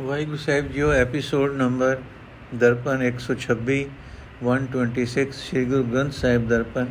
Waheguru 0.00 0.36
Sahib 0.36 0.68
JIO 0.72 0.90
episode 0.92 1.52
number 1.52 1.98
Darpan 2.54 3.02
126 3.06 3.74
126 4.44 5.24
Sri 5.38 5.64
Guru 5.64 5.82
Granth 5.84 6.12
Sahib 6.12 6.46
Darpan 6.48 6.86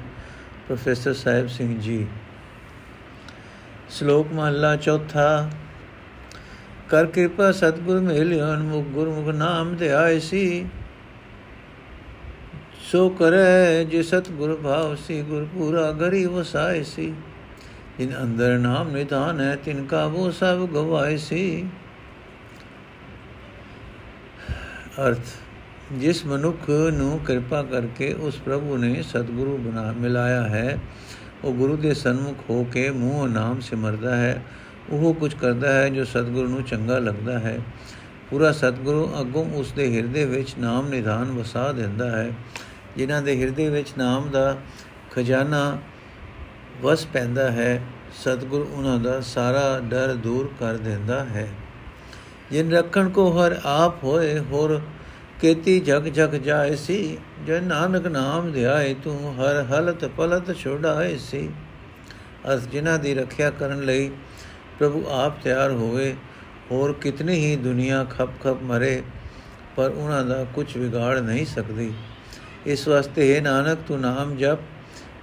professor 0.67 1.13
Sahib 1.13 1.47
Singh 1.47 1.69
ji 1.79 1.97
ਸ਼ਲੋਕ 3.89 4.33
ਮਹਲਾ 4.33 4.75
ਚੌਥਾ 4.77 5.25
ਕਰ 6.89 7.05
ਕਿਰਪਾ 7.07 7.51
ਸਤਿਗੁਰ 7.53 7.99
ਮਿਲਿਓ 8.01 8.53
ਅਨਮੁਖ 8.53 8.93
ਗੁਰਮੁਖ 8.93 9.33
ਨਾਮ 9.35 9.75
ਧਿਆਇ 9.77 10.19
ਸੀ 10.19 10.45
ਸੋ 12.91 13.07
ਕਰੈ 13.09 13.83
ਜੇ 13.83 14.03
ਸਤਿਗੁਰ 14.03 14.55
ਭਾਵ 14.63 14.95
ਸੀ 15.07 15.21
ਗੁਰ 15.23 15.47
ਪੂਰਾ 15.53 15.91
ਗਰੀ 15.97 16.25
ਵਸਾਇ 16.29 16.83
ਸੀ 16.85 17.13
ਜਿਨ 17.99 18.15
ਅੰਦਰ 18.23 18.57
ਨਾਮ 18.59 18.91
ਨਿਧਾਨ 18.91 19.39
ਹੈ 19.39 19.55
ਤਿਨ 19.55 19.85
ਕਾ 19.85 20.03
ਉਹ 20.05 20.31
ਸਭ 20.31 20.67
ਗਵਾਇ 20.73 21.17
ਸੀ 21.19 21.43
ਅਰਥ, 24.99 25.19
ਜਿਸ 25.91 26.25
ਮਨੁੱਖ 26.25 26.69
ਨੂੰ 26.93 27.19
ਕਿਰਪਾ 27.19 27.63
ਕਰਕੇ 27.63 28.13
ਉਸ 28.13 28.35
ਪ੍ਰਭੂ 28.35 28.77
ਨੇ 28.77 29.01
ਸਤਿਗੁਰੂ 29.01 29.57
ਬਣਾ, 29.57 29.91
ਮਿਲਾਇਆ 29.91 30.41
ਹੈ, 30.43 30.77
ਉਹ 31.43 31.53
ਗੁਰੂ 31.53 31.77
ਦੇ 31.77 31.93
ਸਨਮੁਖ 31.93 32.35
ਹੋ 32.49 32.63
ਕੇ 32.63 32.89
ਮੂੰਹ 32.91 33.27
ਨਾਮ 33.27 33.59
ਸਿਮਰਦਾ 33.59 34.15
ਹੈ, 34.15 34.41
ਉਹ 34.89 35.13
ਕੁਝ 35.13 35.33
ਕਰਦਾ 35.33 35.73
ਹੈ 35.73 35.89
ਜੋ 35.89 36.03
ਸਤਿਗੁਰੂ 36.03 36.49
ਨੂੰ 36.49 36.63
ਚੰਗਾ 36.63 36.99
ਲੱਗਦਾ 36.99 37.39
ਹੈ। 37.39 37.57
ਪੂਰਾ 38.29 38.51
ਸਤਿਗੁਰੂ 38.51 39.21
ਅਗੋਂ 39.21 39.45
ਉਸ 39.53 39.71
ਦੇ 39.71 39.95
ਹਿਰਦੇ 39.95 40.25
ਵਿੱਚ 40.25 40.53
ਨਾਮ 40.59 40.89
ਨਿਧਾਨ 40.89 41.31
ਵਸਾ 41.31 41.71
ਦਿੰਦਾ 41.71 42.09
ਹੈ, 42.11 42.31
ਜਿਨ੍ਹਾਂ 42.97 43.21
ਦੇ 43.21 43.39
ਹਿਰਦੇ 43.41 43.69
ਵਿੱਚ 43.69 43.93
ਨਾਮ 43.97 44.29
ਦਾ 44.29 44.57
ਖਜ਼ਾਨਾ 45.11 45.77
ਵਸ 46.81 47.05
ਪੈਂਦਾ 47.05 47.51
ਹੈ, 47.51 47.81
ਸਤਿਗੁਰ 48.21 48.67
ਉਹਨਾਂ 48.73 48.99
ਦਾ 48.99 49.21
ਸਾਰਾ 49.21 49.79
ਡਰ 49.79 50.13
ਦੂਰ 50.13 50.53
ਕਰ 50.59 50.77
ਦਿੰਦਾ 50.77 51.23
ਹੈ। 51.25 51.47
ਜਿਨ 52.51 52.71
ਰੱਖਣ 52.71 53.09
ਕੋ 53.09 53.31
ਹਰ 53.31 53.59
ਆਪ 53.65 54.03
ਹੋਏ, 54.03 54.39
ਹੋਰ 54.39 54.81
ਕੇਤੀ 55.41 55.79
ਜਗ 55.79 56.03
ਜਗ 56.03 56.29
ਜਾਏ 56.29 56.75
ਸੀ। 56.75 57.17
ਜੇ 57.45 57.59
ਨਾਨਕ 57.59 58.07
ਨਾਮ 58.07 58.51
ਧਿਆਏ, 58.51 58.93
ਤੂੰ 58.93 59.35
ਹਰ 59.35 59.63
ਹਲਤ 59.63 60.05
ਪਲਤ 60.05 60.57
ਛੋੜਾਏ 60.57 61.17
ਸੀ। 61.17 61.49
ਅਸ 62.53 62.67
ਜਿਨ੍ਹਾਂ 62.67 62.99
ਦੀ 62.99 63.13
ਰੱਖਿਆ 63.13 63.49
ਕਰਨ 63.49 63.81
ਲਈ 63.81 64.11
ਪ੍ਰਭੂ 64.79 65.03
ਆਪ 65.09 65.41
ਤਿਆਰ 65.43 65.71
ਹੋਵੇ, 65.71 66.15
ਹੋਰ 66.71 66.93
ਕਿਤਨੀ 66.93 67.35
ਹੀ 67.35 67.55
ਦੁਨੀਆ 67.55 68.05
ਖਪ 68.09 68.29
ਖਪ 68.41 68.61
ਮਰੇ, 68.61 69.01
ਪਰ 69.75 69.89
ਉਹਨਾਂ 69.89 70.25
ਦਾ 70.25 70.45
ਕੁਝ 70.55 70.77
ਵਿਗਾੜ 70.77 71.17
ਨਹੀਂ 71.19 71.45
ਸਕਦੀ। 71.45 71.93
ਇਸ 72.65 72.87
ਵਾਸਤੇ 72.87 73.35
ਹੈ 73.35 73.41
ਨਾਨਕ, 73.41 73.77
ਤੂੰ 73.87 73.99
ਨਾਮ 73.99 74.35
ਜਪ। 74.35 74.57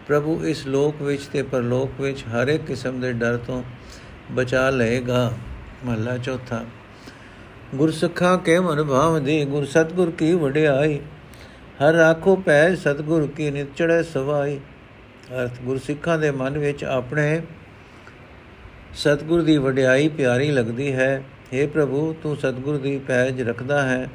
ਪ੍ਰਭੂ 0.06 0.45
ਇਸ 0.45 0.67
ਲੋਕ 0.67 1.02
ਵਿੱਚ 1.02 1.22
ਤੇ 1.22 1.42
ਪਰਲੋਕ 1.42 2.00
ਵਿੱਚ 2.00 2.22
ਹਰ 2.22 2.48
ਇੱਕ 2.48 2.64
ਕਿਸਮ 2.64 3.00
ਦੇ 3.00 3.12
ਡਰ 3.12 3.36
ਤੋਂ 3.36 3.62
ਬਚਾ 4.33 4.70
ਲਏਗਾ। 4.70 5.33
ਮਹਲਾ 5.84 6.17
ਚੌਥਾ। 6.19 6.64
ਗੁਰ 7.74 7.91
ਸਖਾ 7.91 8.36
ਕੇ 8.36 8.58
ਮਨ 8.61 8.83
ਭਾਵ 8.84 9.19
ਦੇ 9.24 9.44
ਗੁਰ 9.44 9.64
ਸਤਗੁਰ 9.64 10.11
ਕੀ 10.11 10.33
ਵਡਿਆਈ? 10.34 10.98
ਹਰ 11.80 11.92
ਰਾਖੋ 11.92 12.36
ਪੈ 12.36 12.74
ਸਤਗੁਰ 12.74 13.27
ਕੀ 13.36 13.50
ਨਿਚੜੇ 13.50 14.02
ਸਵਾਈ। 14.02 14.58
ਅਰਥ, 15.33 15.61
ਗੁਰ 15.62 15.78
ਸਿੱਖਾਂ 15.78 16.19
ਦੇ 16.19 16.30
ਮਨ 16.30 16.58
ਵਿੱਚ 16.58 16.84
ਆਪਣੇ 16.84 17.41
ਸਤਗੁਰ 18.94 19.42
ਦੀ 19.42 19.56
ਵਡਿਆਈ 19.58 20.08
ਪਿਆਰੀ 20.08 20.50
ਲੱਗਦੀ 20.50 20.92
ਹੈ। 20.92 21.22
हे 21.52 21.69
ਪ੍ਰਭੂ, 21.69 22.14
ਤੂੰ 22.22 22.36
ਸਤਗੁਰ 22.36 22.77
ਦੀ 22.77 22.98
ਪੈਜ 22.98 23.42
ਰੱਖਦਾ 23.42 23.83
ਹੈ 23.83 24.08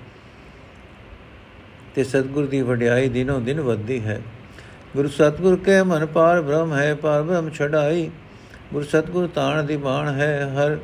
ਤੇ 1.95 2.03
ਸਤਗੁਰ 2.03 2.45
ਦੀ 2.45 2.61
ਵਡਿਆਈ 2.61 3.09
ਦਿਨੋਂ 3.09 3.39
ਦਿਨ 3.41 3.61
ਵੱਧਦੀ 3.61 3.99
ਹੈ। 3.99 4.19
ਗੁਰੂ 4.95 5.07
ਸਤਗੁਰ 5.07 5.55
ਕੇ 5.55 5.81
ਮਨ 5.83 6.05
ਪਾਰ 6.05 6.41
ਬ੍ਰਹਮ 6.41 6.73
ਹੈ 6.73 6.95
ਪਾਰ 6.95 7.21
ਬ੍ਰਹਮ 7.23 7.49
ਛਡਾਈ। 7.49 8.09
ਗੁਰੂ 8.73 8.85
ਸਤਗੁਰ 8.85 9.27
ਤਾਣ 9.27 9.63
ਦੀ 9.63 9.77
ਬਾਣ 9.77 10.07
ਹੈ, 10.07 10.53
ਹਰ 10.57 10.77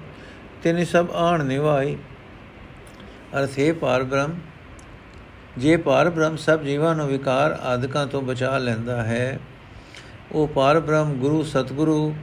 ਤਿਨੇ 0.64 0.86
ਸਭ 0.86 1.08
ਆਣ 1.14 1.44
ਨਿਵਾਈ। 1.46 1.98
ਅਰਥੇ 3.38 3.72
ਪਾਰ 3.72 4.04
ਬ੍ਰਹਮ। 4.04 4.36
ਜੇ 5.58 5.78
ਪਾਰ 5.78 6.10
ਬ੍ਰਹਮ 6.10 6.36
ਸਭ 6.38 6.62
ਜੀਵਾਂ 6.62 6.96
ਨੂੰ 6.96 7.08
ਵਿਕਾਰ 7.08 7.52
ਆਦਿਕਾਂ 7.52 8.08
ਤੋਂ 8.08 8.22
ਬਚਾ 8.22 8.58
ਲੈਂਦਾ 8.58 9.04
ਹੈ, 9.04 9.40
ਉਹ 10.32 10.48
ਪਾਰ 10.48 10.80
ਬ੍ਰਹਮ 10.80 11.14
ਗੁਰੂ 11.14 11.44
ਸਤਗੁਰੂ 11.44 12.16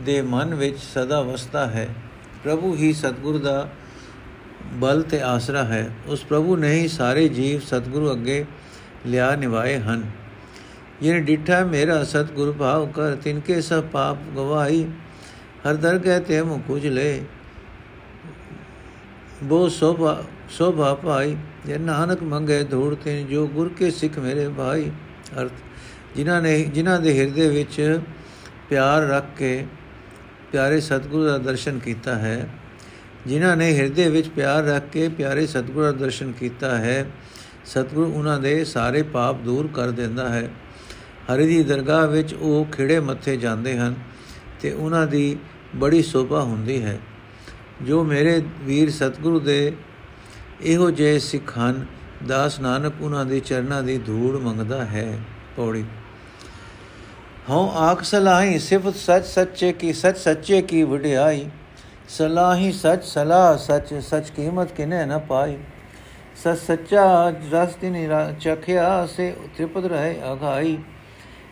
ਦੇ 0.00 0.22
ਮਨ 0.22 0.54
ਵਿੱਚ 0.54 0.78
ਸਦਾ 0.78 1.20
ਵਸਦਾ 1.20 1.66
ਹੈ। 1.66 1.88
ਪ੍ਰਭੂ 2.44 2.74
ਹੀ 2.76 2.92
ਸਤਗੁਰ 2.92 3.38
ਦਾ 3.38 3.68
ਬਲ 4.72 5.02
ਤੇ 5.02 5.22
ਆਸਰਾ 5.22 5.64
ਹੈ। 5.64 5.90
ਉਸ 6.06 6.24
ਪ੍ਰਭੂ 6.24 6.56
ਨੇ 6.56 6.72
ਹੀ 6.72 6.88
ਸਾਰੇ 6.88 7.28
ਜੀਵ 7.28 7.60
ਸਤਗੁਰੂ 7.60 8.12
ਅੱਗੇ 8.12 8.44
ਲਿਆ 9.06 9.36
ਨਿਵਾਏ 9.36 9.78
ਹਨ। 9.78 10.02
ਜਿਨ 11.00 11.24
ਡਿਠਾ 11.24 11.64
ਮੇਰਾ 11.64 12.04
ਸਤਗੁਰ 12.04 12.52
ਭਾਵ 12.52 12.86
ਕਰ 12.86 13.14
ਤਿਨਕੇ 13.14 13.60
ਸਭ 13.60 13.84
ਪਾਪ 13.84 14.16
ਗਵਾਈ 14.36 14.84
ਹਰ 15.66 15.74
ਦਰ 15.74 15.98
ਕਹਤੇ 15.98 16.20
ਤੇ 16.20 16.42
ਮੁਖ 16.42 16.70
ਲੈ। 16.70 17.18
ਬੋ 19.42 19.68
ਸੋਭਾ 19.68 20.22
ਸੋਭਾ 20.54 20.92
ਪਾਈ, 20.94 21.36
ਜੇ 21.66 21.76
ਨਾਨਕ 21.78 22.22
ਮੰਗੇ 22.22 22.62
ਧੂੜ 22.64 22.94
ਤੇ 22.94 23.22
ਜੋ 23.22 23.46
ਗੁਰ 23.46 23.68
ਕੇ 23.68 23.90
ਸਿੱਖ 23.90 24.18
ਮੇਰੇ 24.18 24.48
ਭਾਈ। 24.48 24.90
ਅਰਥ, 25.40 25.52
ਜਿਨ੍ਹਾਂ 26.16 26.40
ਨੇ 26.42 26.58
ਜਿਨ੍ਹਾਂ 26.64 27.00
ਦੇ 27.00 27.18
ਹਿਰਦੇ 27.18 27.48
ਵਿੱਚ 27.48 28.00
ਪਿਆਰ 28.70 29.06
ਰੱਖ 29.08 29.24
ਕੇ 29.38 29.66
ਪਿਆਰੇ 30.52 30.80
ਸਤਿਗੁਰੂ 30.80 31.24
ਦਾ 31.24 31.38
ਦਰਸ਼ਨ 31.38 31.78
ਕੀਤਾ 31.78 32.14
ਹੈ, 32.14 32.48
ਜਿਨ੍ਹਾਂ 33.26 33.56
ਨੇ 33.56 33.70
ਹਿਰਦੇ 33.72 34.08
ਵਿੱਚ 34.08 34.28
ਪਿਆਰ 34.28 34.64
ਰੱਖ 34.64 34.88
ਕੇ 34.92 35.08
ਪਿਆਰੇ 35.08 35.46
ਸਤਿਗੁਰੂ 35.46 35.84
ਦਾ 35.84 35.92
ਦਰਸ਼ਨ 35.92 36.32
ਕੀਤਾ 36.32 36.76
ਹੈ, 36.78 37.04
ਸਤਿਗੁਰੂ 37.64 38.12
ਉਹਨਾਂ 38.12 38.38
ਦੇ 38.40 38.64
ਸਾਰੇ 38.64 39.02
ਪਾਪ 39.02 39.40
ਦੂਰ 39.40 39.68
ਕਰ 39.74 39.90
ਦਿੰਦਾ 39.90 40.28
ਹੈ। 40.28 40.48
ਹਰੀ 41.28 41.46
ਦੀ 41.46 41.62
ਦਰਗਾਹ 41.62 42.06
ਵਿੱਚ 42.06 42.34
ਉਹ 42.34 42.64
ਖਿੜੇ 42.72 43.00
ਮੱਥੇ 43.00 43.36
ਜਾਂਦੇ 43.36 43.76
ਹਨ 43.78 43.94
ਤੇ 44.60 44.72
ਉਹਨਾਂ 44.72 45.06
ਦੀ 45.06 45.36
ਬੜੀ 45.76 46.02
ਸੋਭਾ 46.02 46.42
ਹੁੰਦੀ 46.42 46.82
ਹੈ। 46.82 46.98
ਜੋ 47.82 48.02
ਮੇਰੇ 48.04 48.42
ਵੀਰ 48.62 48.90
ਸਤਿਗੁਰੂ 48.90 49.40
ਦੇ 49.40 49.72
ਇਹੋ 50.62 50.90
ਜਿਹੇ 50.90 51.18
ਸਿੱਖ 51.18 51.58
ਹਨ, 51.58 51.86
ਦਾਸ 52.26 52.60
ਨਾਨਕ 52.60 52.92
ਉਹਨਾਂ 53.00 53.24
ਦੇ 53.24 53.40
ਚਰਨਾਂ 53.40 53.82
ਦੀ 53.82 53.98
ਧੂੜ 53.98 54.36
ਮੰਗਦਾ 54.36 54.84
ਹੈ। 54.84 55.18
ਪੌੜੀ। 55.56 55.84
ਹਉ 57.50 57.72
ਆਖ 57.76 58.02
ਸਲਾਹੀ, 58.02 58.58
ਸਿਫਤ 58.58 58.94
ਸੱਚ 58.94 59.24
ਸੱਚੇ 59.24 59.72
ਕੀ, 59.72 59.92
ਸੱਚ 59.92 60.18
ਸੱਚੇ 60.18 60.62
ਕੀ 60.62 60.82
ਵਡਿਆਈ। 60.82 61.50
ਸਲਾਹੀ 62.08 62.72
ਸੱਚ 62.72 63.04
ਸਲਾਹ, 63.04 63.56
ਸੱਚ 63.56 63.94
ਸੱਚ 63.94 64.30
ਕੀਮਤ 64.30 64.72
ਕਿਨੇ 64.72 65.06
ਨ 65.06 65.18
ਪਾਈ। 65.18 65.56
ਸੱਚ 66.44 66.58
ਸੱਚਾ 66.58 67.32
ਰਸ 67.52 67.74
ਤਿਨੀ 67.74 68.08
ਚਖਿਆ, 68.40 69.06
ਸੇ 69.06 69.36
ਤ੍ਰਿਪਤ 69.56 69.84
ਰਹੇ 69.84 70.20
ਅਗਾਈ। 70.32 70.78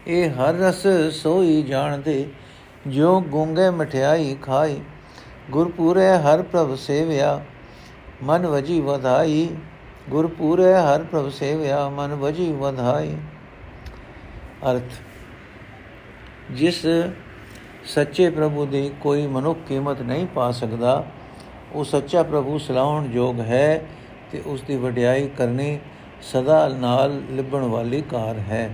ਇਹ 0.07 0.31
ਹਰ 0.31 0.55
ਰਸ 0.55 0.87
ਸੋਈ 1.13 1.63
ਜਾਣਦੇ 1.63 2.29
ਜੋ 2.87 3.21
ਗੁੰਗੇ 3.21 3.71
ਮਠਿਆਈ 3.71 4.37
ਖਾਈ। 4.43 4.81
ਗੁਰਪੂਰੇ 5.51 6.09
ਹਰ 6.09 6.43
ਪ੍ਰਭ 6.43 6.75
ਸੇਵਿਆ 6.75 7.45
ਮਨ 8.23 8.47
ਵਜੀ 8.47 8.81
ਵਧਾਈ, 8.81 9.49
ਗੁਰਪੂਰੇ 10.11 10.73
ਹਰ 10.75 11.03
ਪ੍ਰਭ 11.03 11.29
ਸੇਵਿਆ, 11.31 11.89
ਮਨ 11.89 12.15
ਵਜੀ 12.15 12.53
ਵਧਾਈ। 12.53 13.15
ਅਰਥ, 14.71 14.93
ਜਿਸ 16.51 16.87
ਸੱਚੇ 17.85 18.29
ਪ੍ਰਭੂ 18.31 18.67
ਦੀ 18.67 18.91
ਕੋਈ 19.01 19.27
ਮਨੁੱਖ 19.27 19.59
ਕੀਮਤ 19.69 20.01
ਨਹੀਂ 20.01 20.27
ਪਾ 20.27 20.51
ਸਕਦਾ, 20.51 21.05
ਉਹ 21.73 21.85
ਸੱਚਾ 21.85 22.23
ਪ੍ਰਭੂ 22.23 22.59
ਸਲਾਉਣ 22.59 23.09
ਯੋਗ 23.13 23.41
ਹੈ 23.41 23.83
ਤੇ 24.33 24.43
ਉਸ 24.47 24.63
ਦੀ 24.63 24.77
ਵਡਿਆਈ 24.77 25.29
ਕਰਨੀ 25.29 25.79
ਸਦਾ 26.23 26.67
ਨਾਲ 26.69 27.21
ਲਿਬਣ 27.31 27.63
ਵਾਲੀ 27.63 28.03
ਕਾਰ 28.03 28.39
ਹੈ। 28.39 28.69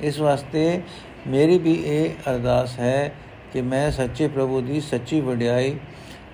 ਇਸ 0.00 0.20
ਵਾਸਤੇ 0.20 0.80
ਮੇਰੀ 1.26 1.58
ਵੀ 1.58 1.72
ਇਹ 1.86 2.30
ਅਰਦਾਸ 2.30 2.78
ਹੈ 2.78 3.12
ਕਿ 3.52 3.62
ਮੈਂ 3.62 3.90
ਸੱਚੇ 3.90 4.28
ਪ੍ਰਭੂ 4.28 4.60
ਦੀ 4.60 4.80
ਸੱਚੀ 4.80 5.20
ਵਡਿਆਈ 5.20 5.76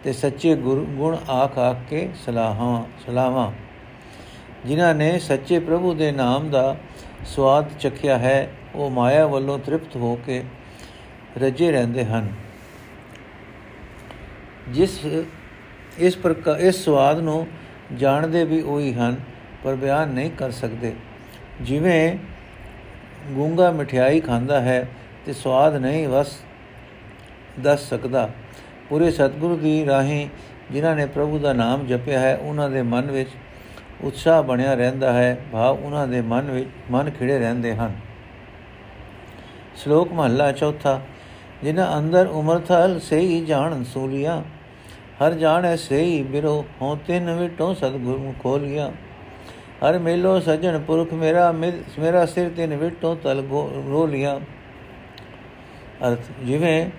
ਤੇ 0.04 0.12
ਸੱਚੇ 0.12 0.54
ਗੁਣ 0.56 1.16
ਆਖ 1.30 1.58
ਆਖ 1.58 1.76
ਕੇ 1.90 2.08
ਸਲਾਹਾਂ 2.26 2.84
ਸਲਾਹਾਂ 3.06 3.52
ਜਿਨ੍ਹਾਂ 4.66 4.94
ਨੇ 4.94 5.18
ਸੱਚੇ 5.18 5.58
ਪ੍ਰਭੂ 5.58 5.94
ਦੇ 5.94 6.12
ਨਾਮ 6.12 6.50
ਦਾ 6.50 6.76
ਸਵਾਦ 7.26 7.70
ਚਖਿਆ 7.80 8.18
ਹੈ, 8.18 8.48
ਉਹ 8.74 8.90
ਮਾਇਆ 8.90 9.26
ਵੱਲੋਂ 9.26 9.58
ਤ੍ਰਿਪਤ 9.58 9.96
ਹੋ 9.96 10.18
ਕੇ 10.26 10.42
ਰਜੇ 11.38 11.70
ਰਹਿੰਦੇ 11.70 12.04
ਹਨ। 12.04 12.28
ਜਿਸ, 14.68 15.00
ਇਸ 15.98 16.16
ਪ੍ਰਕਾਰ 16.16 16.60
ਇਸ 16.60 16.84
ਸਵਾਦ 16.84 17.20
ਨੂੰ 17.20 17.46
ਜਾਣਦੇ 17.96 18.44
ਵੀ 18.44 18.60
ਉਹੀ 18.62 18.92
ਹਨ, 18.94 19.16
ਪਰ 19.64 19.74
ਬਿਆਨ 19.74 20.08
ਨਹੀਂ 20.08 20.30
ਕਰ 20.30 20.50
ਸਕਦੇ। 20.50 20.92
ਜਿਵੇਂ 21.60 22.16
ਗੂੰਗਾ 23.32 23.70
ਮਠਿਆਈ 23.70 24.20
ਖਾਂਦਾ 24.20 24.60
ਹੈ, 24.60 24.88
ਤੇ 25.26 25.32
ਸਵਾਦ 25.32 25.76
ਨਹੀਂ 25.76 26.08
ਵਸ, 26.08 26.36
ਦੱਸ 27.60 27.88
ਸਕਦਾ। 27.88 28.28
ਪੂਰੇ 28.90 29.10
ਸਤਿਗੁਰੂ 29.10 29.56
ਦੀ 29.56 29.84
ਰਾਹੀਂ 29.86 30.28
ਜਿਨ੍ਹਾਂ 30.70 30.94
ਨੇ 30.96 31.06
ਪ੍ਰਭੂ 31.06 31.38
ਦਾ 31.38 31.52
ਨਾਮ 31.52 31.86
ਜਪਿਆ 31.86 32.18
ਹੈ, 32.20 32.36
ਉਹਨਾਂ 32.36 32.68
ਦੇ 32.70 32.82
ਮਨ 32.82 33.10
ਵਿੱਚ 33.10 33.30
ਉਤਸ਼ਾਹ 34.04 34.42
ਬਣਿਆ 34.42 34.74
ਰਹਿੰਦਾ 34.74 35.12
ਹੈ, 35.12 35.38
ਭਾਵ 35.52 35.78
ਉਹਨਾਂ 35.78 36.06
ਦੇ 36.08 36.20
ਮਨ 36.20 36.50
ਵਿੱਚ 36.50 36.68
ਮਨ 36.90 37.10
ਖਿੜੇ 37.10 37.38
ਰਹਿੰਦੇ 37.38 37.74
ਹਨ। 37.74 37.92
ਸ਼ਲੋਕ 39.76 40.12
ਮਹਲਾ 40.12 40.50
ਚੌਥਾ, 40.52 41.00
ਜਿਨ੍ਹਾਂ 41.64 41.98
ਅੰਦਰ 41.98 42.26
ਉਮਰ 42.26 42.58
ਥਲ 42.58 42.98
ਸਹੀ 43.00 43.44
ਜਾਣ 43.44 43.82
ਸੂਲੀਆਂ, 43.84 44.42
ਹਰ 45.22 45.34
ਜਾਣੈ 45.34 45.74
ਸਹੀ 45.76 46.22
ਬਿਰੋ 46.22 46.64
ਹੋ 46.82 46.96
ਤਿੰਨ 47.06 47.30
ਵਿਟੋ 47.34 47.72
ਸਤਿਗੁਰੂ 47.74 48.34
ਖੋਲੀਆਂ। 48.42 48.90
ਹਰ 49.82 49.98
ਮੇਲੋ 49.98 50.38
ਸਜਣ 50.40 50.78
ਪੁਰਖ 50.78 51.12
ਮੇਰਾ 51.14 51.50
ਮੇਰਾ 51.52 52.24
ਸਿਰ 52.26 52.48
ਤਿੰਨ 52.56 52.76
ਵਿਟੋ 52.76 53.14
ਤਲ 53.14 53.42
ਰੋਲੀਆਂ। 53.88 54.38
ਅਰਥ, 56.08 56.30
ਜਿਵੇਂ 56.44 56.90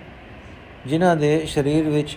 ਜਿਨ੍ਹਾਂ 0.86 1.16
ਦੇ 1.16 1.46
ਸਰੀਰ 1.46 1.88
ਵਿੱਚ 1.88 2.16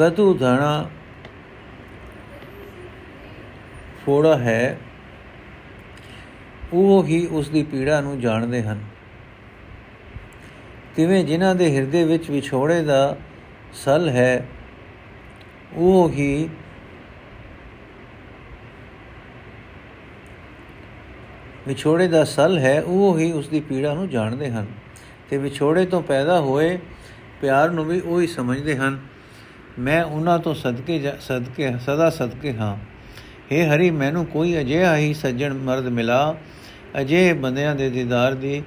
ਗਤੂ 0.00 0.32
ਧਣਾ 0.34 0.88
ਫੋੜਾ 4.04 4.36
ਹੈ, 4.38 4.78
ਉਹ 6.72 7.04
ਹੀ 7.04 7.26
ਉਸ 7.26 7.48
ਦੀ 7.48 7.62
ਪੀੜਾ 7.62 8.00
ਨੂੰ 8.00 8.20
ਜਾਣਦੇ 8.20 8.62
ਹਨ। 8.62 8.80
ਤਿਵੇਂ 10.96 11.24
ਜਿਨ੍ਹਾਂ 11.24 11.54
ਦੇ 11.54 11.74
ਹਿਰਦੇ 11.76 12.04
ਵਿੱਚ 12.04 12.30
ਵਿਛੋੜੇ 12.30 12.82
ਦਾ 12.82 13.16
ਸਲ 13.74 14.08
ਹੈ, 14.08 14.46
ਉਹ 15.74 16.10
ਹੀ 16.10 16.48
ਵਿਛੋੜੇ 21.70 22.08
ਦਾ 22.08 22.24
ਸਲ 22.24 22.58
ਹੈ, 22.58 22.82
ਉਹ 22.82 23.18
ਹੀ 23.18 23.32
ਉਸ 23.32 23.48
ਦੀ 23.48 23.60
ਪੀੜਾ 23.60 23.94
ਨੂੰ 23.94 24.08
ਜਾਣਦੇ 24.08 24.50
ਹਨ। 24.50 24.66
ਤੇ 25.30 25.38
ਵਿਛੋੜੇ 25.38 25.86
ਤੋਂ 25.86 26.02
ਪੈਦਾ 26.02 26.40
ਹੋਏ 26.40 26.78
ਪਿਆਰ 27.40 27.70
ਨੂੰ 27.70 27.84
ਵੀ 27.84 28.00
ਉਹ 28.00 28.20
ਹੀ 28.20 28.26
ਸਮਝਦੇ 28.26 28.76
ਹਨ। 28.76 28.98
ਮੈਂ 29.78 30.04
ਉਹਨਾਂ 30.04 30.38
ਤੋਂ 30.38 30.54
ਸਦਕੇ 30.54 31.12
ਸਦਕੇ, 31.20 31.72
ਸਦਾ 31.86 32.10
ਸਦਕੇ 32.10 32.52
ਹਾਂ। 32.52 32.76
हे 33.52 33.68
ਹਰੀ, 33.68 33.90
ਮੈਨੂੰ 33.90 34.26
ਕੋਈ 34.26 34.60
ਅਜਿਹਾ 34.60 34.96
ਹੀ 34.96 35.14
ਸੱਜਣ 35.14 35.54
ਮਰਦ 35.54 35.86
ਮਿਲਾ। 35.86 36.36
ਅਜੇ 37.00 37.32
ਬੰਦਿਆਂ 37.32 37.74
ਦੇ 37.74 37.90
ਦੀਦਾਰ 37.90 38.34
ਦੀ 38.34 38.62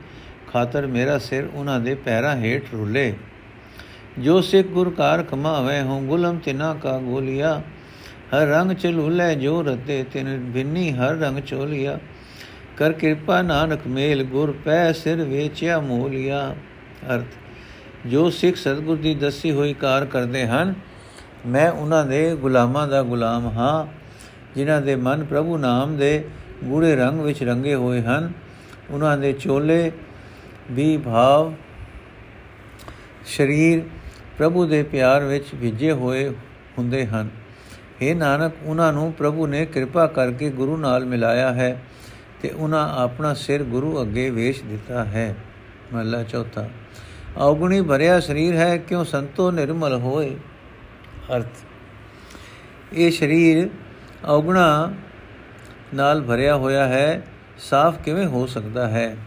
ਖਾਤਰ 0.54 0.88
ਮੇਰਾ 0.88 1.18
ਸਿਰ 1.18 1.50
ਉਹਨਾਂ 1.54 1.80
ਦੇ 1.80 1.96
ਪੈਰਾਂ 1.96 2.38
ਹੇਠ 2.38 2.64
ਰੁੱਲੇ। 2.74 3.14
ਜੋ 4.20 4.42
ਸਿੱਖ 4.42 4.68
ਗੁਰ 4.68 4.90
ਕਾਰ 4.90 5.24
ਕਮਾਵੇ 5.24 5.82
ਹਉ 5.82 6.02
ਗੁਲਮ 6.02 6.38
ਤਿਨਾ 6.38 6.74
ਕਾ 6.74 6.98
ਗੋਲਿਆ। 6.98 7.62
ਹਰ 8.36 8.48
ਰੰਗ 8.48 8.72
ਚਲੂਲੇ 8.72 9.36
ਜੋ 9.36 9.62
ਰਤੇ 9.62 10.04
ਤਿਨ 10.04 10.38
ਬਿੰਨੀ, 10.38 10.92
ਹਰ 10.92 11.16
ਰੰਗ 11.16 11.40
ਚੋਲਿਆ। 11.40 12.00
ਕਰ 12.78 12.94
ਕਿਰਪਾ 12.94 13.42
ਨਾਨਕ 13.42 13.88
ਮੇਲ, 13.88 14.24
ਗੁਰ 14.24 14.52
ਪੈ 14.66 14.92
ਸਿਰ 14.92 15.24
ਵੇਚਿਆ 15.24 15.80
ਮੋਲਿਆ। 15.80 16.56
ਅਰਥ, 17.16 17.26
ਜੋ 18.08 18.30
ਸਿੱਖ 18.30 18.56
ਸਤਗੁਰ 18.56 18.98
ਦੀ 18.98 19.16
ਦੱਸੀ 19.16 19.52
ਹੋਈ 19.52 19.74
ਕਾਰ 19.74 20.06
ਕਰਦੇ 20.06 20.48
ਹਨ, 20.48 20.74
ਮੈਂ 21.48 21.72
ਉਹਨਾਂ 21.72 22.06
ਦੇ 22.06 22.36
ਗੁਲਾਮਾਂ 22.36 22.88
ਦਾ 22.88 23.04
ਗੁਲਾਮ 23.04 23.48
ਹਾਂ, 23.48 23.86
ਜਿਨ੍ਹਾਂ 24.56 24.82
ਦੇ 24.82 24.96
ਮਨ 24.96 25.26
ਪ੍ਰਭੂ 25.26 25.58
ਨਾਮ 25.58 25.98
ਦੇ 25.98 26.30
ਗੂੜੇ 26.64 26.96
ਰੰਗ 26.96 27.20
ਵਿੱਚ 27.20 27.44
ਰੰਗੇ 27.44 27.76
ਹੋਏ 27.76 28.02
ਹਨ। 28.02 28.32
ਉਹਨਾਂ 28.92 29.18
ਦੇ 29.18 29.34
ਚੋਲੇ 29.34 29.92
ਵੀ 30.72 30.98
ਭਾਵ 30.98 31.54
ਸਰੀਰ 33.26 33.82
ਪ੍ਰਭੂ 34.38 34.66
ਦੇ 34.66 34.84
ਪਿਆਰ 34.84 35.24
ਵਿੱਚ 35.24 35.46
ਵਿਜੇ 35.56 35.92
ਹੋਏ 35.92 36.30
ਹੁੰਦੇ 36.78 37.06
ਹਨ। 37.06 37.30
हे 38.02 38.16
ਨਾਨਕ, 38.18 38.54
ਉਹਨਾਂ 38.64 38.94
ਨੂੰ 38.94 39.14
ਪ੍ਰਭੂ 39.14 39.48
ਨੇ 39.48 39.66
ਕਿਰਪਾ 39.66 40.08
ਕਰਕੇ 40.08 40.50
ਗੁਰੂ 40.50 40.78
ਨਾਲ 40.78 41.06
ਮਿਲਾਇਆ 41.06 41.54
ਹੈ। 41.54 41.82
ਤੇ 42.44 42.50
ਉਹਨਾਂ 42.50 43.04
ਆਪਣਾ 43.04 43.34
ਸਿਰ 43.34 43.64
ਗੁਰੂ 43.64 44.02
ਅੱਗੇ 44.02 44.30
ਵੇਚ 44.30 44.62
ਦਿੱਤਾ 44.62 45.06
ਹੈ। 45.06 45.36
ਮਹਲਾ 45.94 46.24
ਚੌਥਾ। 46.24 46.70
ਔਗਣੀ 47.38 47.82
ਭਰਿਆ 47.82 48.20
ਸਰੀਰ 48.20 48.56
ਹੈ, 48.56 48.78
ਕਿਉ 48.78 49.04
ਸੰਤੋ 49.04 49.52
ਨਿਰਮਲ 49.52 49.94
ਹੋਏ? 49.94 50.36
ਅਰਥ। 51.36 51.46
ਇਹ 52.94 53.12
ਸਰੀਰ 53.12 53.70
ਔਗਣਾ 54.26 54.94
ਨਾਲ 55.94 56.22
ਭਰਿਆ 56.22 56.56
ਹੋਇਆ 56.56 56.88
ਹੈ, 56.88 57.28
ਸਾਫ਼ 57.58 58.00
ਕਿਵੇਂ 58.00 58.26
ਹੋ 58.26 58.46
ਸਕਦਾ 58.46 58.88
ਹੈ? 58.88 59.18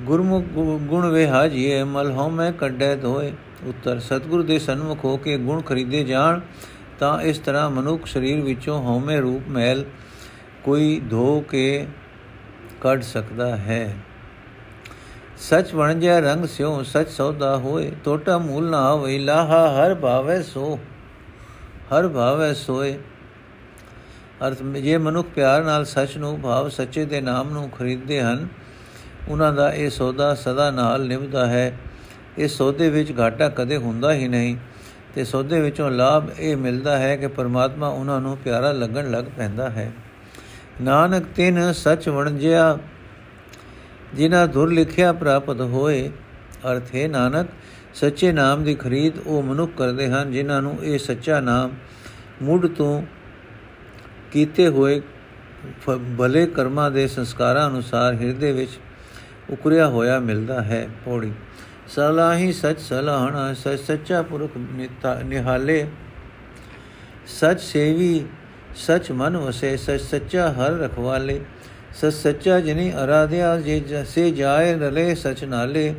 ਗੁਰਮੁਖ 0.00 0.44
ਗੁਣ 0.82 1.06
ਵੇ 1.06 1.28
ਹਾਜੀਏ 1.28 1.82
ਮਲ 1.82 2.12
ਹਉ 2.12 2.30
ਮੈਂ 2.30 2.52
ਕੱਢੈ 2.52 2.96
ਧੋਏ। 2.96 3.32
ਉੱਤਰ। 3.64 3.98
ਸਤਗੁਰ 3.98 4.42
ਦੇ 4.42 4.58
ਸਨਮੁਖ 4.58 5.04
ਹੋ 5.04 5.16
ਕੇ 5.16 5.36
ਗੁਣ 5.38 5.62
ਖਰੀਦੇ 5.62 6.04
ਜਾਣ, 6.04 6.40
ਤਾਂ 6.98 7.22
ਇਸ 7.22 7.38
ਤਰ੍ਹਾਂ 7.38 7.70
ਮਨੁੱਖ 7.70 8.06
ਸਰੀਰ 8.06 8.40
ਵਿੱਚੋਂ 8.40 8.82
ਹਉਮੈ 8.82 9.20
ਰੂਪ, 9.20 9.42
ਮੈਲ 9.48 9.84
ਕੋਈ 10.64 11.00
ਧੋ 11.10 11.40
ਕੇ 11.40 11.86
ਕੱਢ 12.80 13.02
ਸਕਦਾ 13.02 13.56
ਹੈ। 13.56 13.94
ਸਚ 15.38 15.72
ਬਣ 15.74 16.00
ਜਾ 16.00 16.18
ਰੰਗ 16.18 16.44
ਸਿਓ 16.44 16.82
ਸਚ 16.82 17.08
ਸੌਦਾ 17.08 17.56
ਹੋਏ 17.56 17.90
ਟੋਟਾ 18.04 18.36
ਮੂਲ 18.38 18.70
ਨਾ 18.70 18.92
ਹੋਵੇ 18.92 19.18
ਲਾਹਾ 19.18 19.66
ਹਰ 19.70 19.94
ਭਾਵੇ 19.94 20.42
ਸੋ, 20.42 20.78
ਹਰ 21.92 22.08
ਭਾਵੇ 22.08 22.52
ਸੋਏ। 22.54 22.98
ਅਰਥ, 24.46 24.62
ਜੇ 24.62 24.96
ਮਨੁੱਖ 24.98 25.28
ਪਿਆਰ 25.28 25.64
ਨਾਲ 25.64 25.84
ਸੱਚ 25.84 26.16
ਨੂੰ, 26.16 26.38
ਭਾਵ 26.40 26.68
ਸੱਚੇ 26.68 27.04
ਦੇ 27.04 27.20
ਨਾਮ 27.20 27.50
ਨੂੰ 27.50 27.68
ਖਰੀਦਦੇ 27.70 28.20
ਹਨ, 28.20 28.48
ਉਹਨਾਂ 29.28 29.52
ਦਾ 29.52 29.72
ਇਹ 29.72 29.90
ਸੌਦਾ 29.90 30.34
ਸਦਾ 30.34 30.70
ਨਾਲ 30.70 31.06
ਨਿਭਦਾ 31.06 31.46
ਹੈ। 31.46 31.78
ਇਸ 32.38 32.56
ਸੌਦੇ 32.56 32.90
ਵਿੱਚ 32.90 33.12
ਘਾਟਾ 33.18 33.48
ਕਦੇ 33.48 33.76
ਹੁੰਦਾ 33.76 34.12
ਹੀ 34.12 34.28
ਨਹੀਂ 34.28 34.56
ਤੇ 35.14 35.24
ਸੌਦੇ 35.24 35.60
ਵਿੱਚੋਂ 35.60 35.90
ਲਾਭ 35.90 36.30
ਇਹ 36.38 36.56
ਮਿਲਦਾ 36.56 36.98
ਹੈ 36.98 37.16
ਕਿ 37.16 37.26
ਪਰਮਾਤਮਾ 37.26 37.88
ਉਹਨਾਂ 37.88 38.20
ਨੂੰ 38.20 38.36
ਪਿਆਰਾ 38.36 38.72
ਲੱਗਣ 38.72 39.10
ਲੱਗ 39.10 39.24
ਪੈਂਦਾ 39.36 39.68
ਹੈ। 39.70 39.92
ਨਾਨਕ 40.80 41.26
ਤਿਨ 41.36 41.72
ਸੱਚ 41.72 42.08
ਵਣਜਿਆ, 42.08 42.78
ਜਿਨ੍ਹਾਂ 44.14 44.46
ਧੁਰ 44.48 44.70
ਲਿਖਿਆ 44.70 45.12
ਪ੍ਰਾਪਤ 45.12 45.60
ਹੋਏ, 45.60 46.10
ਅਰਥ 46.72 46.94
ਹੈ 46.94 47.06
ਨਾਨਕ, 47.08 47.48
ਸੱਚੇ 47.94 48.32
ਨਾਮ 48.32 48.62
ਦੀ 48.64 48.74
ਖਰੀਦ 48.74 49.18
ਉਹ 49.26 49.42
ਮਨੁੱਖ 49.42 49.72
ਕਰਦੇ 49.76 50.08
ਹਨ, 50.10 50.32
ਜਿਨ੍ਹਾਂ 50.32 50.62
ਨੂੰ 50.62 50.78
ਇਹ 50.82 50.98
ਸੱਚਾ 50.98 51.40
ਨਾਮ 51.40 51.72
ਮੁੱਢ 52.42 52.66
ਤੋਂ 52.66 53.02
ਕੀਤੇ 54.32 54.68
ਹੋਏ 54.68 55.00
ਭਲੇ 56.18 56.46
ਕਰਮਾਂ 56.46 56.90
ਦੇ 56.90 57.06
ਸੰਸਕਾਰਾਂ 57.06 57.68
ਅਨੁਸਾਰ 57.70 58.14
ਹਿਰਦੇ 58.14 58.52
ਵਿੱਚ 58.52 58.70
ਉਕਰਿਆ 59.50 59.86
ਹੋਇਆ 59.86 60.18
ਮਿਲਦਾ 60.18 60.60
ਹੈ। 60.62 60.86
ਪੌੜੀ। 61.04 61.32
ਸਲਾਹੀ 61.88 62.52
ਸਚ 62.52 62.80
ਸਲਾਹਣਾ, 62.80 63.52
ਸਚ 63.54 63.80
ਸੱਚਾ 63.86 64.22
ਪੁਰਖ 64.22 64.50
ਨਿਹਾਲੇ, 65.24 65.86
ਸਚ 67.26 67.60
ਸੇਵੀ 67.60 68.24
ਸਚ 68.76 69.10
ਮਨ 69.12 69.36
ਵਸੇ, 69.36 69.76
ਸਚ 69.76 70.00
ਸੱਚਾ 70.00 70.48
ਹਰ 70.52 70.78
ਰਖਵਾਲੇ, 70.78 71.40
ਸਚ 71.94 72.12
ਸੱਚਾ 72.12 72.58
ਜਿਨੀ 72.60 72.92
ਅਰਾਧਿਆ, 72.94 73.56
ਜੇ 73.58 74.04
ਸੇ 74.04 74.30
ਜਾਏ 74.30 74.74
ਰਲੇ 74.74 75.14
ਸਚ 75.14 75.44
ਨਾਲੇ, 75.44 75.94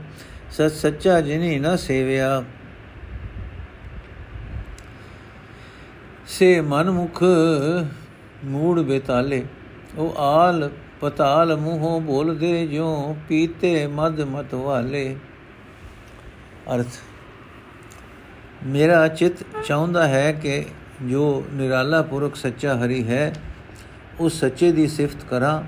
ਸਚ 0.52 0.72
ਸੱਚਾ 0.72 1.20
ਜਿਨੀ 1.22 1.60
ਨ 1.60 1.76
ਸੇਵਿਆ। 1.78 2.44
ਸੇ 6.28 6.60
ਮਨ 6.62 6.90
ਮੁਖ 6.92 7.24
ਮੂੜ 8.46 8.80
ਬੇਤਾਲੇ, 8.82 9.44
ਉਹ 9.98 10.16
ਆਲ 10.18 10.70
ਪਤਾਲ 11.02 11.56
ਮੂੰਹੋਂ 11.56 12.00
ਬੋਲਦੇ, 12.02 12.66
ਜਿਉ 12.68 13.16
ਪੀਤੇ 13.30 13.88
ਮਦ 13.88 14.22
ਮਤ 14.22 14.54
ਵਾਲੇ 14.54 15.16
ਅਰਥ, 16.76 17.00
ਮੇਰਾ 18.66 19.08
ਚਿਤ 19.08 19.44
ਚਾਹੁੰਦਾ 19.66 20.08
ਹੈ 20.08 20.32
ਕਿ 20.34 20.64
ਜੋ 21.10 21.44
ਨਿਰਾਲਾ 21.54 22.02
ਪੁਰਖ 22.02 22.36
ਸੱਚਾ 22.36 22.76
ਹਰੀ 22.78 23.08
ਹੈ, 23.08 23.34
ਉਸ 24.20 24.40
ਸੱਚੇ 24.40 24.72
ਦੀ 24.72 24.88
ਸਿਫਤ 24.88 25.24
ਕਰਾਂ। 25.30 25.64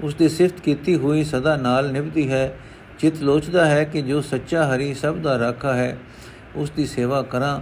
ਉਸ 0.00 0.14
ਦੀ 0.14 0.28
ਸਿਫਤ 0.28 0.60
ਕੀਤੀ 0.60 0.96
ਹੋਈ 0.96 1.24
ਸਦਾ 1.24 1.56
ਨਾਲ 1.56 1.92
ਨਿਭਦੀ 1.92 2.30
ਹੈ। 2.32 2.58
ਚਿਤ 2.98 3.20
ਲੋਚਦਾ 3.20 3.66
ਹੈ 3.66 3.84
ਕਿ 3.84 4.02
ਜੋ 4.02 4.20
ਸੱਚਾ 4.20 4.64
ਹਰੀ 4.66 4.94
ਸਭ 4.94 5.16
ਦਾ 5.16 5.38
ਰਾਖਾ 5.38 5.74
ਹੈ, 5.74 5.98
ਉਸ 6.56 6.70
ਦੀ 6.70 6.86
ਸੇਵਾ 6.86 7.22
ਕਰਾਂ 7.22 7.60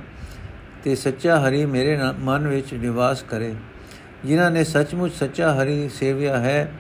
ਤੇ 0.85 0.95
ਸੱਚਾ 0.95 1.41
ਹਰੀ 1.41 1.65
ਮੇਰੇ 1.65 1.99
ਮਨ 2.19 2.49
ਵਿੱਚ 2.49 2.75
ਨਿਵਾਸ 2.75 3.23
ਕਰੇ। 3.23 3.55
ਜਿਨ੍ਹਾਂ 4.25 4.51
ਨੇ 4.51 4.65
ਸੱਚਮੁੱਚ 4.65 5.13
ਸੱਚਾ 5.13 5.55
ਹਰੀ 5.55 5.89
ਸੇਵਿਆ 5.89 6.39
ਹੈ, 6.39 6.73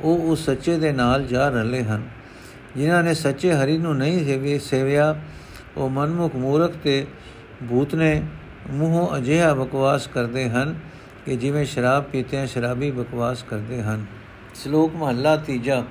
ਉਹ 0.00 0.18
ਉਸ 0.18 0.44
ਸੱਚੇ 0.44 0.76
ਦੇ 0.78 0.92
ਨਾਲ 0.92 1.24
ਜਾ 1.24 1.48
ਰਹੇ 1.48 1.84
ਹਨ। 1.84 2.02
ਜਿਨ੍ਹਾਂ 2.76 3.02
ਨੇ 3.02 3.14
ਸੱਚੇ 3.14 3.52
ਹਰੀ 3.52 3.78
ਨੂੰ 3.78 3.96
ਨਹੀਂ 3.96 4.24
ਸੇਵਿਆ 4.24 4.58
ਸੇਵਿਆ, 4.58 5.16
ਉਹ 5.76 5.90
ਮਨਮੁਖ 5.90 6.34
ਮੂਰਖ 6.34 6.72
ਤੇ 6.84 7.06
ਭੂਤ 7.68 7.94
ਨੇ 7.94 8.22
ਮੂੰਹੋਂ 8.70 9.16
ਅਜਿਹਾ 9.16 9.54
ਬਕਵਾਸ 9.54 10.06
ਕਰਦੇ 10.06 10.50
ਹਨ 10.50 10.78
ਕਿ 11.26 11.36
ਜਿਵੇਂ 11.36 11.64
ਸ਼ਰਾਬ 11.64 12.04
ਪੀਤੇ 12.04 12.46
ਸ਼ਰਾਬੀ 12.46 12.90
ਬਕਵਾਸ 12.90 13.42
ਕਰਦੇ 13.42 13.82
ਹਨ। 13.82 14.06
ਸ਼ਲੋਕ 14.54 14.96
ਮਹੱਲਾ 14.96 15.36
ਤੀਜਾ। 15.36 15.84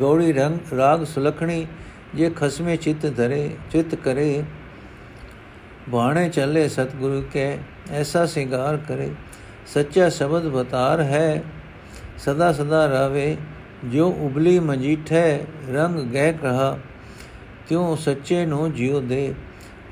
ਗੌੜੀ 0.00 0.32
ਰੰਗ, 0.32 0.58
ਰਾਗ 0.76 1.04
ਸੁਲਖਣੀ, 1.04 1.66
ਜੇ 2.14 2.30
ਖਸਮੇ 2.30 2.76
ਚਿੱਤ 2.76 3.16
ਧਰੇ, 3.16 3.56
ਚਿੱਤ 3.70 3.94
ਕਰੇ, 3.94 4.44
ਬਾਣੇ 5.88 6.28
ਚੱਲੇ 6.28 6.68
ਸਤਿਗੁਰੂ 6.68 7.22
ਕੇ, 7.32 7.58
ਐਸਾ 7.90 8.26
ਸਿੰਗਾਰ 8.26 8.76
ਕਰੇ। 8.76 9.10
ਸੱਚਾ 9.66 10.08
ਸ਼ਬਦ 10.08 10.48
ਬਤਾਰ 10.48 11.00
ਹੈ, 11.00 11.42
ਸਦਾ 12.18 12.52
ਸਦਾ 12.52 12.86
ਰਵੇ। 12.86 13.36
ਜੋ 13.84 14.08
ਉਬਲੀ 14.08 14.58
ਮਜੀਠੇ, 14.58 15.44
ਰੰਗ 15.72 16.00
ਗਹਿ 16.00 16.32
ਕਹਾ, 16.32 16.78
ਤਿਉ 17.68 17.96
ਸੱਚੇ 17.96 18.46
ਨੂੰ 18.46 18.72
ਜਿਉ 18.72 19.00
ਦੇ। 19.00 19.34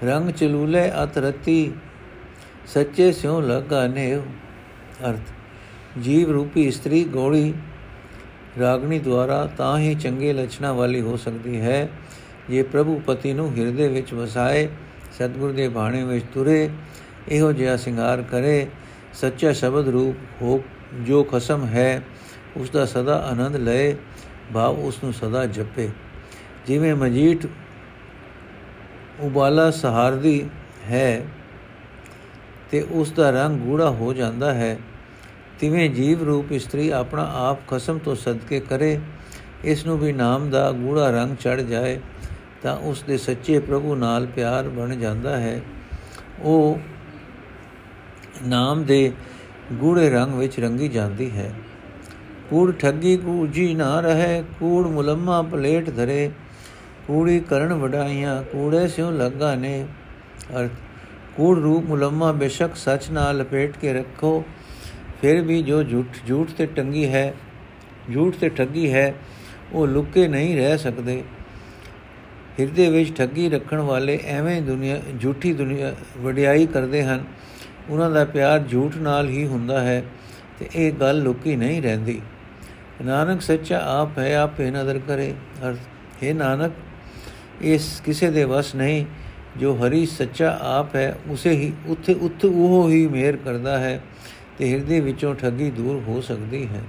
ਰੰਗ 0.04 0.30
ਚਲੂਲੇ 0.30 0.90
ਅਤ 1.02 1.18
ਰਤੀ, 1.18 1.72
ਸੱਚੇ 2.66 3.12
ਸਿਉ 3.12 3.40
ਲਗਾ 3.40 3.86
ਨੇ 3.86 4.14
ਅਰਥ, 5.08 5.32
ਜੀਵ 6.02 6.30
ਰੂਪੀ 6.30 6.62
ਇਸਤਰੀ 6.62 7.04
ਗੋੜੀ 7.04 7.52
ਰਾਗਣੀ 8.60 8.98
ਦੁਆਰਾ 8.98 9.44
ਤਾਂ 9.58 9.78
ਹੀ 9.78 9.94
ਚੰਗੇ 9.94 10.32
ਲਛਣਾ 10.32 10.72
ਵਾਲੀ 10.72 11.00
ਹੋ 11.00 11.16
ਸਕਦੀ 11.16 11.60
ਹੈ। 11.60 11.88
ਜੇ 12.50 12.62
ਪ੍ਰਭੂ 12.62 13.00
ਪਤੀ 13.06 13.32
ਨੂੰ 13.32 13.50
ਹਿਰਦੇ 13.56 13.88
ਵਿੱਚ 13.88 14.12
ਵਸਾਏ, 14.14 14.68
ਸਤਿਗੁਰ 15.12 15.52
ਦੇ 15.52 15.68
ਬਾਣੇ 15.68 16.02
ਵਿੱਚ 16.04 16.24
ਤੁਰੇ, 16.34 16.68
ਇਹੋ 17.28 17.52
ਜਿਹਾ 17.52 17.76
ਸ਼ਿੰਗਾਰ 17.76 18.22
ਕਰੇ, 18.22 18.66
ਸੱਚਾ 19.14 19.52
ਸ਼ਬਦ 19.52 19.88
ਰੂਪ 19.88 20.42
ਹੋ, 20.42 20.62
ਜੋ 21.02 21.22
ਖਸਮ 21.24 21.66
ਹੈ 21.66 22.02
ਉਸ 22.56 22.70
ਦਾ 22.70 22.84
ਸਦਾ 22.84 23.16
ਆਨੰਦ 23.30 23.56
ਲਏ, 23.56 23.94
ਭਾਵ 24.54 24.78
ਉਸ 24.78 25.02
ਨੂੰ 25.04 25.12
ਸਦਾ 25.12 25.44
ਜਪੇ। 25.46 25.88
ਜਿਵੇਂ 26.66 26.94
ਮਜੀਠ 26.94 27.46
ਉਬਾਲਾ 29.20 29.70
ਸਹਾਰਦੀ 29.70 30.48
ਹੈ 30.90 31.26
ਤੇ 32.70 32.86
ਉਸ 32.90 33.12
ਦਾ 33.12 33.30
ਰੰਗ 33.30 33.58
ਗੂੜਾ 33.58 33.90
ਹੋ 33.90 34.12
ਜਾਂਦਾ 34.12 34.54
ਹੈ। 34.54 34.78
ਤਿਵੇਂ 35.60 35.90
ਜੀਵ 35.90 36.22
ਰੂਪ 36.22 36.52
ਇਸਤਰੀ 36.52 36.90
ਆਪਣਾ 36.90 37.32
ਆਪ 37.34 37.68
ਖਸਮ 37.68 37.98
ਤੋਂ 37.98 38.14
ਸਦਕੇ 38.14 38.60
ਕਰੇ 38.60 39.00
ਇਸ 39.64 39.86
ਨੂੰ 39.86 39.98
ਵੀ 39.98 40.12
ਨਾਮ 40.12 40.50
ਦਾ 40.50 40.72
ਗੂੜਾ 40.72 41.10
ਰੰਗ 41.10 41.36
ਚੜ 41.36 41.60
ਜਾਏ, 41.60 42.00
ਤਾਂ 42.62 42.76
ਉਸ 42.76 43.02
ਦੇ 43.02 43.16
ਸੱਚੇ 43.18 43.58
ਪ੍ਰਭੂ 43.58 43.94
ਨਾਲ 43.94 44.26
ਪਿਆਰ 44.26 44.68
ਬਣ 44.68 44.96
ਜਾਂਦਾ 44.96 45.36
ਹੈ। 45.36 45.60
ਉਹ 46.42 46.78
ਨਾਮ 48.46 48.84
ਦੇ 48.84 49.12
ਗੂੜੇ 49.72 50.10
ਰੰਗ 50.10 50.34
ਵਿੱਚ 50.34 50.60
ਰੰਗੀ 50.60 50.88
ਜਾਂਦੀ 50.88 51.30
ਹੈ। 51.30 51.52
ਕੂੜ 52.50 52.72
ਠੱਗੀ 52.72 53.16
ਕੂਜੀ 53.16 53.74
ਨਾ 53.74 54.00
ਰਹੇ, 54.00 54.44
ਕੂੜ 54.60 54.86
ਮੁਲਮਾ 54.86 55.42
ਪਲੇਟ 55.42 55.90
ਧਰੇ 55.96 56.30
ਕੂੜੀ 57.06 57.40
ਕਰਨ 57.40 57.72
ਵਡਾਈਆਂ, 57.72 58.42
ਕੂੜੇ 58.42 58.88
ਸਿਉ 58.88 59.10
ਲੱਗਾ 59.10 59.54
ਨੇ। 59.54 59.86
ਅਰਥ 60.60 60.70
ਕੂੜ 61.36 61.58
ਰੂਪ 61.58 61.84
ਮੁਲਮਾ 61.84 62.32
ਬੇਸ਼ੱਕ 62.32 62.76
ਸੱਚ 62.76 63.10
ਨਾਲ 63.10 63.36
ਲਪੇਟ 63.36 63.76
ਕੇ 63.76 63.92
ਰੱਖੋ। 63.92 64.44
ਫਿਰ 65.22 65.40
ਵੀ 65.40 65.62
ਜੋ 65.62 65.82
ਝੂਠ 65.82 66.06
ਝੂਠ 66.28 66.50
ਤੇ 66.50 66.66
ਟੰਗੀ 66.66 67.08
ਹੈ, 67.08 67.34
ਝੂਠ 68.14 68.34
ਤੇ 68.34 68.48
ਠੱਗੀ 68.48 68.92
ਹੈ, 68.92 69.14
ਉਹ 69.72 69.86
ਲੁਕੇ 69.86 70.28
ਨਹੀਂ 70.28 70.56
ਰਹਿ 70.56 70.78
ਸਕਦੇ। 70.78 71.22
ਹਿਰਦੇ 72.60 72.90
ਵਿੱਚ 72.90 73.16
ਠੱਗੀ 73.16 73.50
ਰੱਖਣ 73.50 73.80
ਵਾਲੇ 73.80 74.20
ਐਵੇਂ 74.24 74.62
ਦੁਨੀਆ, 74.62 75.00
ਝੂਠੀ 75.20 75.52
ਦੁਨੀਆ 75.52 75.94
ਵਡਿਆਈ 76.18 76.66
ਕਰਦੇ 76.66 77.04
ਹਨ। 77.04 77.24
ਉਹਨਾਂ 77.90 78.10
ਦਾ 78.10 78.24
ਪਿਆਰ 78.24 78.60
ਝੂਠ 78.60 78.96
ਨਾਲ 78.96 79.28
ਹੀ 79.28 79.46
ਹੁੰਦਾ 79.46 79.80
ਹੈ 79.80 80.02
ਤੇ 80.58 80.68
ਇਹ 80.74 80.92
ਗੱਲ 80.92 81.22
ਲੁਕੀ 81.22 81.56
ਨਹੀਂ 81.56 81.82
ਰਹਿੰਦੀ। 81.82 82.22
ਨਾਨਕ 83.04 83.42
ਸੱਚਾ 83.42 83.80
ਆਪ 84.00 84.18
ਹੈ, 84.18 84.36
ਆਪੇ 84.36 84.70
ਨਜ਼ਰ 84.70 85.00
ਕਰੇ। 85.08 85.34
ਅਰਥ 85.68 85.78
ਹੈ 86.24 86.34
ਨਾਨਕ 86.34 86.72
ਇਸ 87.62 88.02
ਕਿਸੇ 88.04 88.30
ਦੇ 88.30 88.44
ਵਸ 88.44 88.74
ਨਹੀਂ, 88.74 89.06
ਜੋ 89.56 89.74
ਹਰੀ 89.74 90.06
ਸੱਚਾ 90.06 90.58
ਆਪ 90.62 90.96
ਹੈ, 90.96 91.16
ਉਸੇ 91.28 91.50
ਹੀ, 91.50 91.72
ਉੱਥੇ 91.86 92.14
ਉੱਥੇ 92.14 92.48
ਉਹ 92.48 92.90
ਹੀ 92.90 93.06
ਮਿਹਰ 93.06 93.36
ਕਰਦਾ 93.36 93.78
ਹੈ, 93.78 94.00
ਤੇ 94.58 94.72
ਹਿਰਦੇ 94.72 95.00
ਵਿੱਚੋਂ 95.00 95.34
ਠੱਗੀ 95.34 95.70
ਦੂਰ 95.70 96.02
ਹੋ 96.08 96.20
ਸਕਦੀ 96.20 96.66
ਹੈ। 96.66 96.82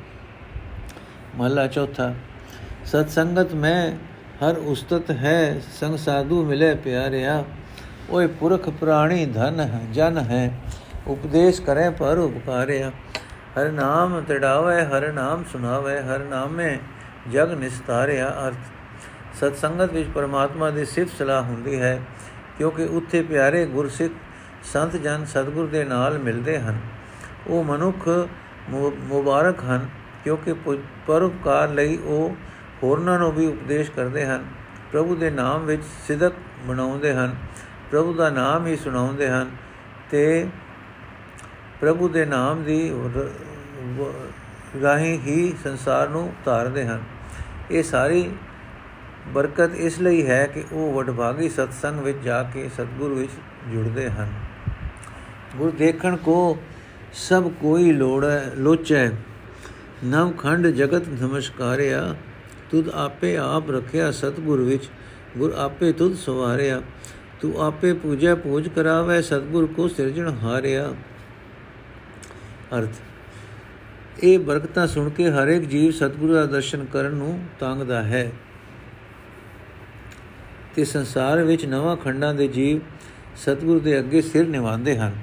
ਮਹਲਾ 1.35 1.67
ਚੌਥਾ, 1.67 2.13
ਸਤ 2.85 3.09
ਸੰਗਤ 3.09 3.53
ਮੈਂ 3.53 3.91
ਹਰ 4.43 4.57
ਉਸਤਤ 4.57 5.11
ਹੈ, 5.11 5.61
ਸੰਗ 5.79 5.97
ਸਾਧੂ 5.97 6.43
ਮਿਲੇ 6.45 6.75
ਪਿਆਰਿਆ, 6.75 7.43
ਓਏ 8.09 8.27
ਪੁਰਖ 8.27 8.69
ਪ੍ਰਾਣੀ 8.69 9.25
ਧਨ 9.25 9.79
ਜਨ 9.93 10.17
ਹੈ, 10.17 10.51
ਉਪਦੇਸ਼ 11.07 11.61
ਕਰੇ 11.61 11.89
ਪਰ 11.89 12.17
ਉਪਕਾਰਿਆ। 12.17 12.91
ਹਰ 13.59 13.71
ਨਾਮ 13.71 14.21
ਤੜਾਵੇ, 14.21 14.81
ਹਰ 14.85 15.11
ਨਾਮ 15.13 15.43
ਸੁਣਾਵੇ, 15.51 15.99
ਹਰ 15.99 16.19
ਨਾਮੇ 16.19 16.77
ਜਗ 17.31 17.51
ਨਿਸਤਾਰਿਆ, 17.51 18.29
ਅਰਥ 18.47 18.55
ਸਤ 19.39 19.55
ਸੰਗਤ 19.55 19.91
ਵਿੱਚ 19.93 20.09
ਪਰਮਾਤਮਾ 20.09 20.69
ਦੀ 20.69 20.85
ਸਿਫਤ 20.85 21.17
ਸਲਾਹ 21.17 21.41
ਹੁੰਦੀ 21.43 21.79
ਹੈ, 21.81 21.99
ਕਿਉਂਕਿ 22.57 22.83
ਉੱਥੇ 22.91 23.21
ਪਿਆਰੇ 23.23 23.65
ਗੁਰਸਿੱਖ 23.65 24.13
ਸੰਤ 24.63 24.95
ਜਨ 24.95 25.25
ਸਤਗੁਰ 25.25 25.67
ਦੇ 25.67 25.83
ਨਾਲ 25.83 26.17
ਮਿਲਦੇ 26.19 26.59
ਹਨ। 26.59 26.79
ਉਹ 27.47 27.63
ਮਨੁੱਖ 27.63 28.07
ਮੁਬਾਰਕ 28.69 29.63
ਹਨ, 29.63 29.87
ਕਿਉਂਕਿ 30.23 30.53
ਪਰਉਪਕਾਰ 31.07 31.69
ਲਈ 31.69 31.97
ਉਹ 31.97 32.35
ਹੋਰਨਾਂ 32.83 33.17
ਨੂੰ 33.19 33.31
ਵੀ 33.33 33.45
ਉਪਦੇਸ਼ 33.45 33.91
ਕਰਦੇ 33.91 34.25
ਹਨ। 34.25 34.45
ਪ੍ਰਭੂ 34.91 35.15
ਦੇ 35.15 35.29
ਨਾਮ 35.29 35.65
ਵਿੱਚ 35.65 35.83
ਸਿਦਕ 36.07 36.33
ਬਣਾਉਂਦੇ 36.67 37.13
ਹਨ, 37.13 37.35
ਪ੍ਰਭੂ 37.91 38.13
ਦਾ 38.13 38.29
ਨਾਮ 38.29 38.65
ਹੀ 38.67 38.75
ਸੁਣਾਉਂਦੇ 38.75 39.29
ਹਨ 39.29 39.51
ਤੇ 40.11 40.47
ਪ੍ਰਭੂ 41.81 42.07
ਦੇ 42.09 42.25
ਨਾਮ 42.25 42.63
ਦੀ 42.63 42.91
ਰਾਹੀਂ 44.83 45.17
ਹੀ 45.19 45.53
ਸੰਸਾਰ 45.63 46.09
ਨੂੰ 46.09 46.31
ਧਾਰਦੇ 46.45 46.85
ਹਨ। 46.85 47.03
ਇਹ 47.71 47.83
ਸਾਰੀ 47.83 48.29
ਬਰਕਤ 49.33 49.75
ਇਸ 49.75 49.99
ਲਈ 49.99 50.25
ਹੈ 50.27 50.45
ਕਿ 50.45 50.63
ਉਹ 50.71 50.93
ਵਡਭਾਗੀ 50.93 51.49
ਸਤਸੰਗ 51.49 51.99
ਵਿੱਚ 51.99 52.17
ਜਾ 52.17 52.43
ਕੇ 52.43 52.69
ਸਤਗੁਰ 52.69 53.13
ਵਿੱਚ 53.13 53.31
ਜੁੜਦੇ 53.73 54.09
ਹਨ। 54.09 54.29
ਗੁਰ 55.57 55.71
ਦੇਖਣ 55.71 56.15
ਕੋ 56.15 56.57
ਸਭ 57.13 57.49
ਕੋਈ 57.61 57.91
ਲੋੜ 57.91 58.25
ਲੋਚੈ। 58.57 59.09
ਨਵ 60.05 60.31
ਖੰਡ 60.31 60.67
ਜਗਤ 60.67 61.07
ਨਮਸਕਾਰਿਆ। 61.09 62.15
ਤੁਧ 62.71 62.89
ਆਪੇ 62.89 63.37
ਆਪ 63.37 63.71
ਰੱਖਿਆ 63.71 64.11
ਸਤਗੁਰ 64.11 64.61
ਵਿੱਚ, 64.61 64.89
ਗੁਰ 65.37 65.53
ਆਪੇ 65.53 65.91
ਤੁਧ 65.91 66.15
ਸਵਾਰਿਆ। 66.15 66.81
ਤੂੰ 67.41 67.61
ਆਪੇ 67.61 67.93
ਪੂਜਾ 67.93 68.35
ਪੂਜ 68.35 68.67
ਕਰਾਵੇ, 68.69 69.21
ਸਤਗੁਰ 69.21 69.65
ਕੋ 69.67 69.87
ਸਿਰਜਣ 69.87 70.31
ਹਾਰਿਆ। 70.43 70.93
ਅਰਥ, 72.77 72.89
ਇਹ 74.23 74.39
ਬਰਕਤਾਂ 74.39 74.87
ਸੁਣ 74.87 75.09
ਕੇ 75.09 75.29
ਹਰ 75.29 75.47
ਇੱਕ 75.47 75.65
ਜੀਵ 75.65 75.91
ਸਤਿਗੁਰੂ 75.91 76.33
ਦਾ 76.33 76.45
ਦਰਸ਼ਨ 76.45 76.85
ਕਰਨ 76.85 77.13
ਨੂੰ 77.13 77.39
ਤੰਗਦਾ 77.59 78.03
ਹੈ। 78.03 78.31
ਤੇ 80.77 80.83
ਸੰਸਾਰ 80.85 81.41
ਵਿੱਚ 81.43 81.65
ਨਵਾਂ 81.65 81.95
ਖੰਡਾਂ 81.97 82.33
ਦੇ 82.33 82.47
ਜੀਵ 82.47 82.79
ਸਤਿਗੁਰੂ 83.35 83.79
ਦੇ 83.79 83.99
ਅੱਗੇ 83.99 84.21
ਸਿਰ 84.21 84.47
ਨਿਵਾਉਂਦੇ 84.47 84.97
ਹਨ। 84.97 85.15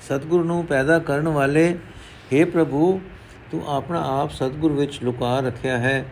ਸਤਿਗੁਰੂ 0.00 0.44
ਨੂੰ 0.44 0.64
ਪੈਦਾ 0.66 0.98
ਕਰਨ 0.98 1.28
ਵਾਲੇ 1.28 1.76
हे 2.32 2.46
ਪ੍ਰਭੂ, 2.50 3.00
ਤੂੰ 3.50 3.62
ਆਪਣਾ 3.68 4.22
ਆਪ 4.22 4.30
ਸਤਿਗੁਰ 4.30 4.72
ਵਿੱਚ 4.72 5.02
ਲੁਕਾ 5.02 5.40
ਰੱਖਿਆ 5.40 5.78
ਹੈ 5.78 6.04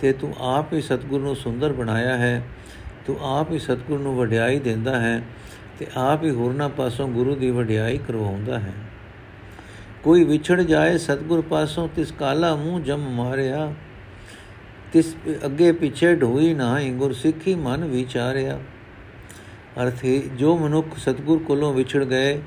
ਤੇ 0.00 0.12
ਤੂੰ 0.12 0.34
ਆਪ 0.40 0.72
ਹੀ 0.72 0.80
ਸਤਿਗੁਰ 0.80 1.20
ਨੂੰ 1.20 1.36
ਸੁੰਦਰ 1.36 1.72
ਬਣਾਇਆ 1.72 2.16
ਹੈ। 2.16 2.42
ਤੂੰ 3.06 3.16
ਆਪ 3.38 3.50
ਹੀ 3.50 3.58
ਸਤਿਗੁਰ 3.58 3.98
ਨੂੰ 3.98 4.16
ਵਡਿਆਈ 4.16 4.58
ਦਿੰਦਾ 4.58 5.00
ਹੈ 5.00 5.22
ਤੇ 5.78 5.86
ਆਪ 5.96 6.24
ਹੀ 6.24 6.30
ਹੋਰਨਾਂ 6.30 6.68
ਪਾਸੋਂ 6.68 7.08
ਗੁਰੂ 7.08 7.34
ਦੀ 7.34 7.50
ਵਡਿਆਈ 7.50 7.98
ਕਰਵਾਉਂਦਾ 7.98 8.58
ਹੈ। 8.58 8.72
ਕੋਈ 10.02 10.24
ਵਿਛੜ 10.24 10.60
ਜਾਏ 10.60 10.98
ਸਤਗੁਰ 10.98 11.40
ਪਾਸੋਂ, 11.40 11.88
ਤਿਸ 11.96 12.12
ਕਾਲਾ 12.12 12.56
ਮੂੰਹ 12.56 12.80
ਜਮ 12.80 13.10
ਮਾਰਿਆ 13.10 13.74
ਤਿਸ 14.92 15.14
ਅੱਗੇ 15.44 15.72
ਪਿੱਛੇ 15.72 16.14
ਢੋਈ 16.14 16.52
ਨਾ 16.54 16.78
ਗੁਰ 16.90 17.12
ਸਿੱਖੀ 17.12 17.54
ਮਨ 17.54 17.84
ਵਿਚਾਰਿਆ। 17.84 18.58
ਅਰਥੇ 19.82 20.18
ਜੋ 20.36 20.56
ਮਨੁੱਖ 20.58 20.96
ਸਤਗੁਰ 20.98 21.42
ਕੋਲੋਂ 21.42 21.72
ਵਿਛੜ 21.74 22.04
ਗਏ, 22.04 22.40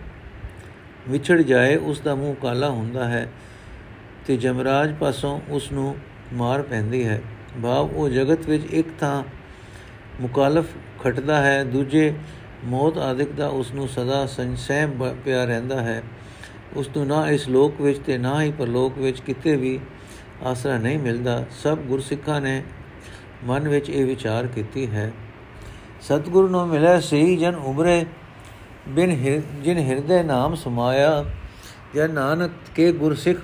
ਵਿਛੜ 1.10 1.42
ਜਾਏ, 1.42 1.76
ਉਸ 1.76 2.00
ਦਾ 2.00 2.16
ਮੂੰਹ 2.16 2.36
ਕਾਲਾ 2.36 2.70
ਹੁੰਦਾ 2.70 3.08
ਹੈ 3.08 3.28
ਤੇ 4.28 4.38
ਜਮਰਾਜ 4.38 4.94
ਪਾਸੋਂ 4.94 5.40
ਉਸ 5.50 5.72
ਨੂੰ 5.72 5.96
ਮਾਰ 6.34 6.62
ਪੈਂਦੀ 6.62 7.06
ਹੈ। 7.06 7.22
ਭਾਵ 7.64 7.90
ਉਹ 7.96 8.10
ਜਗਤ 8.10 8.46
ਵਿੱਚ 8.50 8.66
ਇੱਕ 8.74 8.88
ਤਾਂ 9.00 9.24
ਮੁਕਾਲਫ 10.22 10.66
ਖਟਦਾ 11.04 11.42
ਹੈ, 11.42 11.64
ਦੂਜੇ 11.64 12.14
ਮੌਤ 12.66 12.98
ਆਦਿਕ 12.98 13.32
ਦਾ 13.32 13.48
ਉਸ 13.48 13.74
ਨੂੰ 13.74 13.88
ਸਦਾ 13.88 14.26
ਸੰਸੈ 14.26 14.86
ਪਿਆ 15.26 15.44
ਰਹਿੰਦਾ 15.46 15.82
ਹੈ। 15.82 16.02
ਉਸ 16.76 16.90
ਨੂੰ 16.98 17.06
ਨਾ 17.08 17.30
ਇਸ 17.30 17.48
ਲੋਕ 17.48 17.82
ਵਿੱਚ 17.82 18.00
ਤੇ 18.06 18.18
ਨਾ 18.18 18.42
ਹੀ 18.44 18.52
ਪਰਲੋਕ 18.52 18.98
ਵਿੱਚ 18.98 19.20
ਕਿਤੇ 19.22 19.56
ਵੀ 19.56 19.80
ਆਸਰਾ 20.44 20.78
ਨਹੀਂ 20.78 21.00
ਮਿਲਦਾ। 21.00 21.44
ਸਭ 21.64 21.78
ਗੁਰਸਿੱਖਾਂ 21.80 22.40
ਨੇ 22.42 22.62
ਮਨ 23.44 23.68
ਵਿੱਚ 23.68 23.90
ਇਹ 23.90 24.06
ਵਿਚਾਰ 24.06 24.48
ਕੀਤੀ 24.48 24.88
ਹੈ, 24.88 25.12
ਸਤਿਗੁਰੂ 26.02 26.48
ਨੂੰ 26.48 26.68
ਮਿਲਿਆ 26.68 27.00
ਸਹੀ 27.00 27.36
ਜਨ 27.38 27.56
ਉਬਰੇ 27.56 28.06
ਬਿਨ 28.90 29.16
ਜਿਨ 29.64 29.78
ਹਿਰਦੇ 29.80 30.22
ਨਾਮ 30.24 30.56
ਸਮਾਇਆ, 30.56 31.24
ਜਾਂ 31.96 32.08
ਨਾਨਕ 32.10 32.52
ਕੇ 32.76 32.92
ਗੁਰਸਿੱਖ 32.92 33.40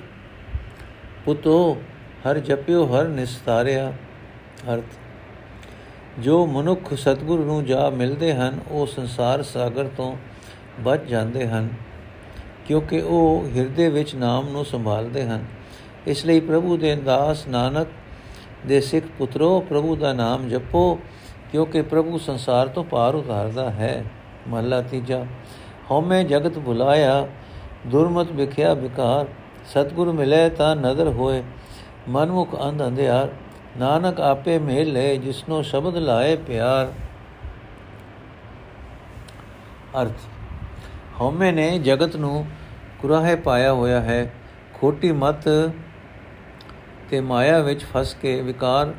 ਪੁੱਤੋ, 1.26 1.78
ਹਰ 2.26 2.40
ਜਪਿਓ, 2.40 2.86
ਹਰ 2.86 3.08
ਨਿਸਤਾਰਿਆ। 3.08 3.92
ਅਰਥ, 4.74 4.98
ਜੋ 6.20 6.46
ਮਨੁੱਖ 6.46 6.94
ਸਤਿਗੁਰੂ 6.94 7.44
ਨੂੰ 7.46 7.64
ਜਾ 7.66 7.90
ਮਿਲਦੇ 7.90 8.34
ਹਨ, 8.34 8.60
ਉਹ 8.68 8.86
ਸੰਸਾਰ 8.88 9.44
ਸਾਗਰ 9.44 9.90
ਤੋਂ 9.98 10.16
ਬਚ 10.80 11.06
ਜਾਂਦੇ 11.08 11.48
ਹਨ, 11.48 11.70
ਕਿਉਂਕਿ 12.68 13.02
ਉਹ 13.02 13.48
ਹਿਰਦੇ 13.56 13.90
ਵਿੱਚ 13.90 14.16
ਨਾਮ 14.16 14.50
ਨੂੰ 14.50 14.66
ਸੰਭਾਲਦੇ 14.66 15.24
ਹਨ। 15.24 15.46
ਇਸ 16.08 16.26
ਲਈ 16.26 16.40
ਪ੍ਰਭੂ 16.40 16.78
ਦੇ 16.78 16.96
ਦਾਸ 16.96 17.48
ਨਾਨਕ 17.48 17.88
ਦੇ 18.68 18.82
ਸਿੱਖ 18.82 19.06
ਪੁੱਤਰੋ, 19.18 19.60
ਪ੍ਰਭੂ 19.60 19.96
ਦਾ 19.96 20.14
ਨਾਮ 20.14 20.50
ਜਪੋ, 20.50 21.00
ਕਿਉਂਕਿ 21.52 21.82
ਪ੍ਰਭੂ 21.82 22.18
ਸੰਸਾਰ 22.18 22.68
ਤੋਂ 22.68 22.84
ਪਾਰ 22.84 23.16
ਉਤਾਰਦਾ 23.16 23.70
ਹੈ। 23.70 24.04
ਮਹਲਾ 24.48 24.82
ਤੀਜਾ 24.82 25.26
ਹਉਮੈ 25.92 26.24
ਜਗਤ 26.24 26.60
ਭੁਲਾਇਆ 26.60 27.28
ਦੁਰਮਤ 27.88 28.32
ਵਿਖਿਆ 28.32 28.74
ਵਿਕਾਰ। 28.74 29.26
ਸਤਗੁਰ 29.66 30.12
ਮਿਲੇ 30.12 30.50
ਤਾਂ 30.50 30.76
ਨਦਰ 30.76 31.08
ਹੋਏ, 31.08 31.44
ਮਨਮੁਖ 32.10 32.56
ਅੰਧ 32.64 32.88
ਅੰਧਿਆਰ। 32.88 33.30
ਨਾਨਕ 33.78 34.20
ਆਪੇ 34.20 34.60
ਮੇਲ 34.60 34.92
ਲੈ 34.94 35.16
ਜਿਸਨੋ 35.16 35.62
ਸ਼ਬਦ 35.62 35.98
ਲਾਏ 35.98 36.36
ਪਿਆਰ। 36.36 36.94
ਅਰਥ 40.02 40.28
ਹਉਮੈ 41.22 41.52
ਨੇ 41.52 41.80
ਜਗਤ 41.80 42.16
ਨੂੰ 42.16 42.46
ਕੁਰਾਹੇ 43.00 43.36
ਪਾਇਆ 43.36 43.74
ਹੋਇਆ 43.74 44.02
ਹੈ। 44.02 44.34
ਖੋਟੀ 44.74 45.12
ਮਤ 45.12 45.48
ਤੇ 47.10 47.22
ਮਾਇਆ 47.22 47.60
ਵਿੱਚ 47.60 47.84
ਫਸ 47.84 48.16
ਕੇ 48.22 48.42
ਵਿਕਾਰ 48.42 48.94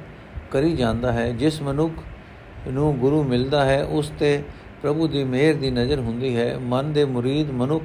ਕਰੀ 0.50 0.76
ਜਾਂਦਾ 0.76 1.12
ਹੈ, 1.12 1.30
ਜਿਸ 1.30 1.62
ਮਨੁੱਖ 1.62 1.92
ਨੂੰ 2.68 2.98
ਗੁਰੂ 2.98 3.22
ਮਿਲਦਾ 3.22 3.64
ਹੈ, 3.64 3.84
ਉਸ 3.84 4.12
ਤੇ 4.18 4.42
ਪ੍ਰਭੂ 4.82 5.08
ਦੀ 5.08 5.24
ਮਿਹਰ 5.24 5.54
ਦੀ 5.54 5.70
ਨਜ਼ਰ 5.70 5.98
ਹੁੰਦੀ 5.98 6.36
ਹੈ। 6.36 6.58
ਮਨ 6.58 6.92
ਦੇ 6.92 7.04
ਮੁਰੀਦ 7.04 7.50
ਮਨੁੱਖ 7.50 7.84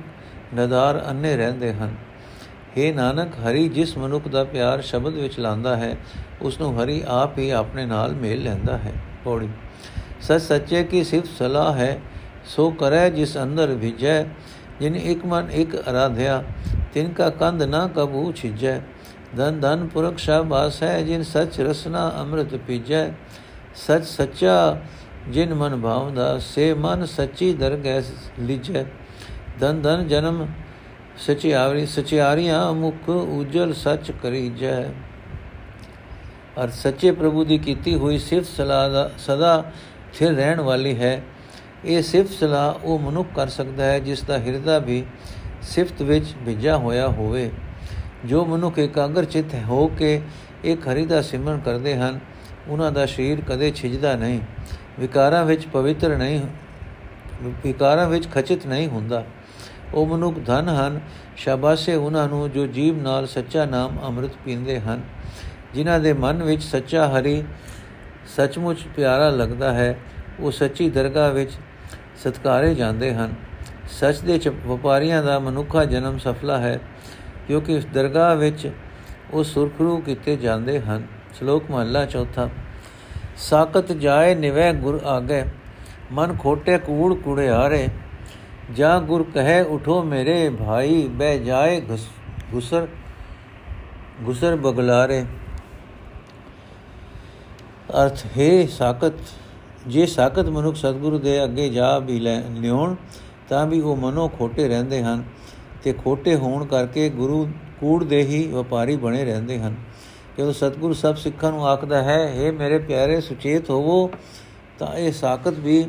ਨਦਾਰ 0.55 1.05
ਅੰਨੇ 1.09 1.37
ਰਹਿੰਦੇ 1.37 1.73
ਹਨ। 1.73 1.95
हे 2.77 2.95
ਨਾਨਕ, 2.95 3.27
ਹਰੀ 3.47 3.69
ਜਿਸ 3.69 3.97
ਮਨੁੱਖ 3.97 4.27
ਦਾ 4.27 4.43
ਪਿਆਰ 4.43 4.81
ਸ਼ਬਦ 4.81 5.13
ਵਿੱਚ 5.13 5.39
ਲਾਂਦਾ 5.39 5.75
ਹੈ, 5.75 5.97
ਉਸ 6.41 6.61
ਨੂੰ 6.61 6.83
ਹਰੀ 6.83 7.03
ਆਪ 7.07 7.37
ਹੀ 7.37 7.49
ਆਪਣੇ 7.49 7.85
ਨਾਲ 7.85 8.13
ਮੇਲ 8.13 8.43
ਲੈਂਦਾ 8.43 8.77
ਹੈ। 8.77 8.93
ਪੌੜੀ। 9.23 9.49
ਸੱਚ 10.21 10.41
ਸੱਚੇ 10.41 10.83
ਕੀ 10.83 11.03
ਸਿਫਤ 11.03 11.27
ਸਲਾਹ 11.39 11.73
ਹੈ, 11.73 12.01
ਸੋ 12.45 12.71
ਕਰੇ 12.71 13.09
ਜਿਸ 13.09 13.37
ਅੰਦਰ 13.37 13.67
ਵਿਜੈ, 13.67 14.23
ਜਿਨ 14.79 14.95
ਇੱਕ 14.95 15.25
ਮਨ 15.25 15.51
ਇੱਕ 15.51 15.75
ਅਰਾਧਿਆ, 15.75 16.43
ਤਿਨ 16.93 17.13
ਕਾ 17.13 17.29
ਕੰਧ 17.29 17.63
ਨਾ 17.63 17.89
ਕਬੂ 17.95 18.31
ਛਿਜੈ। 18.31 18.79
ਧਨ 19.37 19.59
ਧਨ 19.59 19.87
ਪੁਰਖ 19.87 20.17
ਸ਼ਾਬਾਸ 20.17 20.83
ਹੈ, 20.83 21.01
ਜਿਨ 21.01 21.23
ਸਚ 21.23 21.59
ਰਸਨਾ 21.61 22.09
ਅੰਮ੍ਰਿਤ 22.19 22.55
ਪੀਜੈ। 22.55 23.09
ਸਚ 23.75 24.03
ਸੱਚਾ, 24.03 24.81
ਜਿਨ 25.29 25.53
ਮਨ 25.53 25.81
ਭਾਵਦਾ, 25.81 26.37
ਸੇ 26.37 26.73
ਮਨ 26.73 27.05
ਸੱਚੀ 27.05 27.53
ਦਰਗਹਿ 27.53 28.01
ਲਿਜੈ। 28.39 28.85
ਧਨ 29.59 29.81
ਧਨ 29.81 30.07
ਜਨਮ 30.07 30.47
ਸਚਿਆਰੀ 31.17 31.85
ਸਚਿਆਰੀਆਂ 31.85 32.73
ਮੁਖ 32.73 33.09
ਉਜਲ 33.09 33.73
ਸਚ 33.73 34.11
ਕਰੀ 34.23 34.49
ਜੈ 34.49 34.83
ਅਰ 36.63 36.69
ਸੱਚੇ 36.69 37.11
ਪ੍ਰਭੂ 37.11 37.43
ਦੀ 37.45 37.57
ਕੀਤੀ 37.57 37.95
ਹੋਈ 37.95 38.17
ਸਿਫਤ 38.17 38.47
ਸਲਾਹ 38.47 38.89
ਦਾ 38.89 39.09
ਸਦਾ 39.17 39.63
ਸਥਿਰ 40.13 40.33
ਰਹਿਣ 40.33 40.61
ਵਾਲੀ 40.61 40.99
ਹੈ। 40.99 41.21
ਇਹ 41.85 42.01
ਸਿਫਤ 42.01 42.31
ਸਲਾਹ 42.31 42.85
ਉਹ 42.85 42.99
ਮਨੁੱਖ 42.99 43.29
ਕਰ 43.35 43.47
ਸਕਦਾ 43.47 43.83
ਹੈ, 43.83 43.99
ਜਿਸ 43.99 44.21
ਦਾ 44.23 44.37
ਹਿਰਦਾ 44.37 44.79
ਵੀ 44.79 45.03
ਸਿਫਤ 45.61 46.01
ਵਿੱਚ 46.01 46.25
ਭਿੱਜਾ 46.45 46.77
ਹੋਇਆ 46.77 47.07
ਹੋਵੇ। 47.07 47.51
ਜੋ 48.25 48.43
ਮਨੁੱਖ 48.45 48.77
ਇਕਾਗਰ 48.79 49.25
ਚਿਤ 49.25 49.55
ਹੋ 49.67 49.87
ਕੇ 49.87 50.21
ਇੱਕ 50.63 50.87
ਹਰੀ 50.87 51.05
ਦਾ 51.05 51.21
ਸਿਮਰਨ 51.21 51.59
ਕਰਦੇ 51.59 51.95
ਹਨ, 51.95 52.19
ਉਹਨਾਂ 52.67 52.91
ਦਾ 52.91 53.05
ਸਰੀਰ 53.05 53.41
ਕਦੇ 53.41 53.71
ਛਿਜਦਾ 53.71 54.15
ਨਹੀਂ, 54.15 54.39
ਵਿਕਾਰਾਂ 54.99 55.43
ਵਿੱਚ 55.45 55.65
ਪਵਿੱਤਰ 55.67 56.15
ਨਹੀਂ, 56.17 56.41
ਵਿਕਾਰਾਂ 57.63 58.07
ਵਿੱਚ 58.09 58.27
ਖਚਿਤ 58.31 58.65
ਨਹੀਂ 58.67 58.87
ਹੁੰਦਾ। 58.87 59.23
ਉਹ 59.93 60.05
ਮਨੁੱਖ 60.07 60.39
ਧਨ 60.45 60.69
ਹਨ, 60.69 60.99
ਸ਼ਾਬਾਸ਼ੇ 61.37 61.95
ਉਹਨਾਂ 61.95 62.27
ਨੂੰ 62.27 62.49
ਜੋ 62.51 62.65
ਜੀਵ 62.67 63.01
ਨਾਲ 63.01 63.27
ਸੱਚਾ 63.27 63.65
ਨਾਮ 63.65 63.99
ਅੰਮ੍ਰਿਤ 64.03 64.31
ਪੀਂਦੇ 64.45 64.79
ਹਨ, 64.79 65.01
ਜਿਨ੍ਹਾਂ 65.73 65.99
ਦੇ 65.99 66.13
ਮਨ 66.13 66.43
ਵਿੱਚ 66.43 66.63
ਸੱਚਾ 66.63 67.07
ਹਰੀ 67.09 67.43
ਸੱਚਮੁੱਚ 68.35 68.79
ਪਿਆਰਾ 68.95 69.29
ਲੱਗਦਾ 69.29 69.73
ਹੈ, 69.73 69.95
ਉਹ 70.39 70.51
ਸੱਚੀ 70.51 70.89
ਦਰਗਾਹ 70.89 71.31
ਵਿੱਚ 71.31 71.51
ਸਤਕਾਰੇ 72.23 72.73
ਜਾਂਦੇ 72.75 73.13
ਹਨ। 73.13 73.33
ਸੱਚ 73.89 74.19
ਦੇ 74.19 74.39
ਵਪਾਰੀਆਂ 74.65 75.23
ਦਾ 75.23 75.39
ਮਨੁੱਖਾ 75.39 75.83
ਜਨਮ 75.85 76.17
ਸਫਲਾ 76.17 76.57
ਹੈ। 76.57 76.79
ਕਿਉਂਕਿ 77.47 77.75
ਉਸ 77.77 77.85
ਦਰਗਾਹ 77.85 78.35
ਵਿੱਚ 78.35 78.69
ਉਹ 79.33 79.43
ਸੁਰਖਰੂ 79.43 79.97
ਕੀਤੇ 79.97 80.35
ਜਾਂਦੇ 80.35 80.79
ਹਨ। 80.79 81.05
ਸ਼ਲੋਕ 81.33 81.71
ਮਹਲਾ 81.71 82.05
ਚੌਥਾ, 82.05 82.49
ਸਾਖਤ 83.39 83.91
ਜਾਏ 83.91 84.35
ਨਿਵੈ 84.35 84.71
ਗੁਰ 84.73 84.99
ਆਗੇ, 85.05 85.43
ਮਨ 86.11 86.35
ਖੋਟੇ 86.39 86.77
ਕੂੜ 86.77 87.13
ਕੁੜਿਆਰੇ, 87.15 87.87
ਜਾ 88.73 88.99
ਗੁਰ 88.99 89.23
ਕਹੇ 89.33 89.61
ਉਠੋ 89.61 90.01
ਮੇਰੇ 90.03 90.49
ਭਾਈ, 90.49 91.07
ਬਹਿ 91.07 91.39
ਜਾਏ 91.39 91.81
ਗੁਸਰ 92.51 92.87
ਗੁਸਰ 94.21 94.55
ਬਗਲਾਰੇ। 94.55 95.23
ਅਰਥ, 97.93 98.25
ਹੈ 98.37 98.65
ਸਾਖਤ, 98.67 99.13
ਜੇ 99.87 100.05
ਸਾਖਤ 100.05 100.49
ਮਨੁੱਖ 100.49 100.75
ਸਤਿਗੁਰੂ 100.75 101.19
ਦੇ 101.19 101.43
ਅੱਗੇ 101.43 101.69
ਜਾ 101.69 101.97
ਵੀ 101.99 102.19
ਲਿਉਣ, 102.19 102.95
ਤਾਂ 103.49 103.65
ਵੀ 103.67 103.79
ਉਹ 103.81 103.95
ਮਨੋ 103.95 104.27
ਖੋਟੇ 104.29 104.67
ਰਹਿੰਦੇ 104.67 105.01
ਹਨ। 105.03 105.23
ਤੇ 105.85 105.93
ਖੋਟੇ 105.93 106.35
ਹੋਣ 106.35 106.65
ਕਰਕੇ 106.65 107.09
ਗੁਰੂ 107.09 107.47
ਕੂੜ 107.79 108.03
ਦੇ 108.03 108.21
ਹੀ 108.21 108.47
ਵਪਾਰੀ 108.47 108.95
ਬਣੇ 108.95 109.23
ਰਹਿੰਦੇ 109.25 109.59
ਹਨ। 109.59 109.75
ਜਦੋਂ 110.37 110.53
ਸਤਿਗੁਰੂ 110.53 110.93
ਸਭ 110.93 111.15
ਸਿੱਖਾਂ 111.15 111.51
ਨੂੰ 111.51 111.67
ਆਖਦਾ 111.67 112.01
ਹੈ 112.03 112.33
हे 112.37 112.53
ਮੇਰੇ 112.53 112.77
ਪਿਆਰੇ, 112.79 113.19
ਸੁਚੇਤ 113.21 113.69
ਹੋਵੋ, 113.69 114.09
ਤਾਂ 114.79 114.93
ਇਹ 114.95 115.11
ਸਾਖਤ 115.11 115.59
ਵੀ 115.59 115.85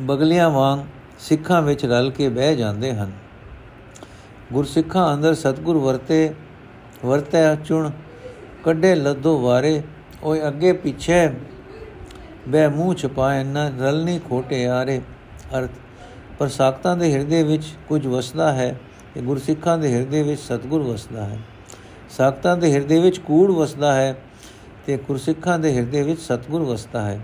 ਬਗਲੀਆਂ 0.00 0.50
ਵਾਂਗ 0.50 0.80
ਸਿੱਖਾਂ 1.18 1.62
ਵਿੱਚ 1.62 1.84
ਰਲ 1.86 2.10
ਕੇ 2.10 2.28
ਬਹਿ 2.28 2.56
ਜਾਂਦੇ 2.56 2.92
ਹਨ। 2.92 3.12
ਗੁਰਸਿੱਖਾਂ 4.52 5.14
ਅੰਦਰ 5.14 5.34
ਸਤਿਗੁਰ 5.34 5.76
ਵਰਤੇ, 5.76 6.34
ਵਰਤੈ 7.04 7.54
ਚੁਣ, 7.54 7.90
ਕੱਢੇ 8.64 8.94
ਲੱਦੋ 8.94 9.38
ਵਾਰੇ, 9.40 9.82
ਓਏ 10.22 10.46
ਅੱਗੇ 10.48 10.72
ਪਿੱਛੇ 10.72 11.28
ਬੈ 12.48 12.68
ਮੂੰਹ 12.68 12.94
ਛਪਾਏ 12.94 13.44
ਨਾ 13.44 13.68
ਰਲਨੀ 13.68 14.20
ਖੋਟੇ 14.28 14.66
ਆਰੇ। 14.66 15.00
ਅਰਥ 15.58 15.70
ਪਰ 16.38 16.48
ਸਾਖਤਾਂ 16.48 16.96
ਦੇ 16.96 17.12
ਹਿਰਦੇ 17.12 17.42
ਵਿੱਚ 17.42 17.64
ਕੁਝ 17.88 18.06
ਵਸਦਾ 18.06 18.52
ਹੈ 18.52 18.80
ਕਿ 19.14 19.20
ਗੁਰਸਿੱਖਾਂ 19.20 19.78
ਦੇ 19.78 19.94
ਹਿਰਦੇ 19.94 20.22
ਵਿੱਚ 20.22 20.40
ਸਤਗੁਰ 20.40 20.82
ਵਸਦਾ 20.82 21.24
ਹੈ। 21.24 21.38
ਸਾਖਤਾਂ 22.10 22.56
ਦੇ 22.56 22.72
ਹਿਰਦੇ 22.72 23.00
ਵਿੱਚ 23.00 23.18
ਕੂੜ 23.18 23.50
ਵਸਦਾ 23.50 23.92
ਹੈ 23.94 24.22
ਤੇ 24.86 24.96
ਗੁਰਸਿੱਖਾਂ 24.96 25.58
ਦੇ 25.58 25.76
ਹਿਰਦੇ 25.76 26.02
ਵਿੱਚ 26.02 26.20
ਸਤਗੁਰ 26.20 26.62
ਵਸਦਾ 26.62 27.02
ਹੈ। 27.02 27.20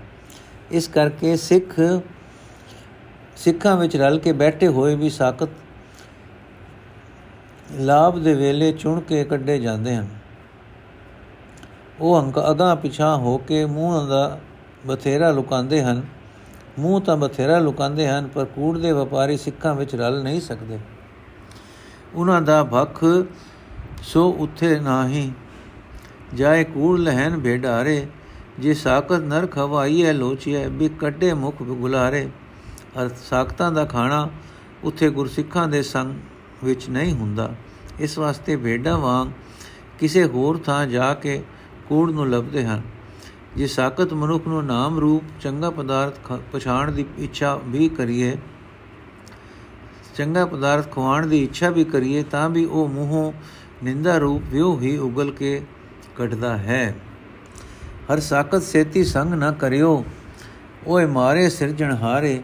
ਇਸ 0.71 0.89
ਕਰਕੇ 0.89 1.37
ਸਿੱਖ 1.37 1.81
ਸਿੱਖਾਂ 3.37 3.77
ਵਿੱਚ 3.77 3.97
ਰਲ 3.97 4.19
ਕੇ 4.19 4.33
ਬੈਠੇ 4.33 4.69
ਹੋਏ 4.69 4.95
ਵੀ 4.95 5.11
ਸਾਖਤ 5.11 5.49
ਲਾਭ 7.73 8.19
ਦੇ 8.19 8.35
ਵੇਲੇ 8.35 8.73
ਚੁਣ 8.73 9.01
ਕੇ 9.01 9.25
ਕੱਢੇ 9.25 9.59
ਜਾਂਦੇ 9.59 9.97
ਹਨ। 9.97 10.09
ਉਹ 12.01 12.23
ਅੰਕ 12.23 12.41
ਅਗਾ 12.51 12.75
ਪਿਛਾ 12.75 13.17
ਹੋ 13.17 13.39
ਕੇ 13.39 13.65
ਮੂੰਹ 13.65 14.07
ਦਾ 14.07 14.41
ਬਥੇਰਾ 14.87 15.31
ਲੁਕਾਉਂਦੇ 15.31 15.83
ਹਨ। 15.83 16.03
ਮੂੰਹ 16.79 17.01
ਤਾਂ 17.01 17.17
ਬਥੇਰਾ 17.17 17.59
ਲੁਕਾਉਂਦੇ 17.59 18.09
ਹਨ, 18.09 18.29
ਪਰ 18.29 18.45
ਕੂੜ 18.45 18.79
ਦੇ 18.79 18.93
ਵਪਾਰੀ 18.93 19.37
ਸਿੱਖਾਂ 19.37 19.75
ਵਿੱਚ 19.75 19.95
ਰਲ 19.95 20.23
ਨਹੀਂ 20.23 20.41
ਸਕਦੇ। 20.41 20.79
ਉਹਨਾਂ 22.15 22.43
ਦਾ 22.43 22.65
ਭਖ 22.65 23.05
ਸੋ 24.03 24.37
ਉੱਥੇ 24.39 24.81
ਨਾਹੀ। 24.81 25.33
ਜਾਏ 26.35 26.65
ਕੂੜ 26.65 26.99
ਲਹਿਨ 26.99 27.41
ਭੇਡਾਰੇ, 27.41 28.07
ਜੇ 28.59 28.75
ਸਾਖਤ 28.75 29.13
ਨਰ 29.13 29.47
ਖਵਾਈਏ 29.47 30.13
ਲੋਚੀਏ 30.13 30.67
ਵੀ 30.67 30.89
ਕੱਢੇ 30.89 31.33
ਮੁਖ 31.33 31.63
ਗੁਲਾਰੇ। 31.63 32.29
ਅਰਥ 33.03 33.17
ਸਾਖਤਾਂ 33.17 33.73
ਦਾ 33.73 33.85
ਖਾਣਾ 33.85 34.31
ਉੱਥੇ 34.85 35.11
ਗੁਰਸਿੱਖਾਂ 35.11 35.69
ਦੇ 35.69 35.83
ਸੰਗ 35.83 36.15
ਵਿੱਚ 36.65 36.89
ਨਹੀਂ 36.89 37.13
ਹੁੰਦਾ। 37.13 37.51
ਇਸ 38.01 38.19
ਵਾਸਤੇ 38.19 38.57
ਭੇਡਾਂ 38.57 38.99
ਵਾਂਗ 38.99 39.29
ਕਿਸੇ 39.99 40.25
ਹੋਰ 40.25 40.59
ਥਾਂ 40.59 40.87
ਜਾ 40.87 41.15
ਕੇ 41.15 41.43
ਕੂੜ 41.89 42.11
ਨੂੰ 42.11 42.31
ਲੱਭਦੇ 42.31 42.65
ਹਨ। 42.67 42.83
ਜੇ 43.57 43.67
ਸਾਖਤ 43.67 44.13
ਮਨੁੱਖ 44.13 44.47
ਨੂੰ 44.47 44.65
ਨਾਮ 44.65 44.99
ਰੂਪ, 44.99 45.25
ਚੰਗਾ 45.41 45.71
ਪਦਾਰਥ 45.71 46.33
ਪਛਾਣ 46.53 46.91
ਦੀ 46.93 47.05
ਇੱਛਾ 47.19 47.61
ਵੀ 47.65 47.89
ਕਰੀਏ। 47.89 48.37
ਚੰਗਾ 50.17 50.47
ਪਦਾਰਥ 50.47 50.91
ਖਵਾਣ 50.93 51.27
ਦੀ 51.27 51.43
ਇੱਛਾ 51.43 51.71
ਵੀ 51.71 51.85
ਕਰੀਏ, 51.85 52.23
ਤਾਂ 52.23 52.49
ਵੀ 52.51 52.65
ਉਹ 52.65 52.89
ਮੂੰਹੋਂ 52.89 53.33
ਨਿੰਦਾ 53.85 54.19
ਰੂਪ 54.19 54.43
ਵਿਉ 54.51 54.79
ਹੀ 54.81 54.97
ਉਗਲ 54.97 55.31
ਕੇ 55.31 55.61
ਕੱਢਦਾ 56.17 56.57
ਹੈ। 56.57 56.97
ਹਰ 58.13 58.21
ਸਾਖਤ 58.21 58.63
ਸੇਤੀ 58.63 59.05
ਸੰਗ 59.05 59.35
ਨਾ 59.35 59.51
ਕਰਿਓ। 59.51 60.05
ਓਏ 60.87 61.07
ਮਾਰੇ 61.07 61.49
ਸਿਰਜਣ 61.49 61.95
ਹਾਰੇ, 61.95 62.43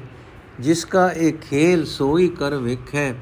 ਜਿਸ 0.61 0.85
ਕਾ 0.85 1.11
ਇਹ 1.11 1.33
ਖੇਲ 1.33 1.85
ਸੋਈ 1.85 2.29
ਕਰ 2.29 2.55
ਵੇਖੈ। 2.55 3.13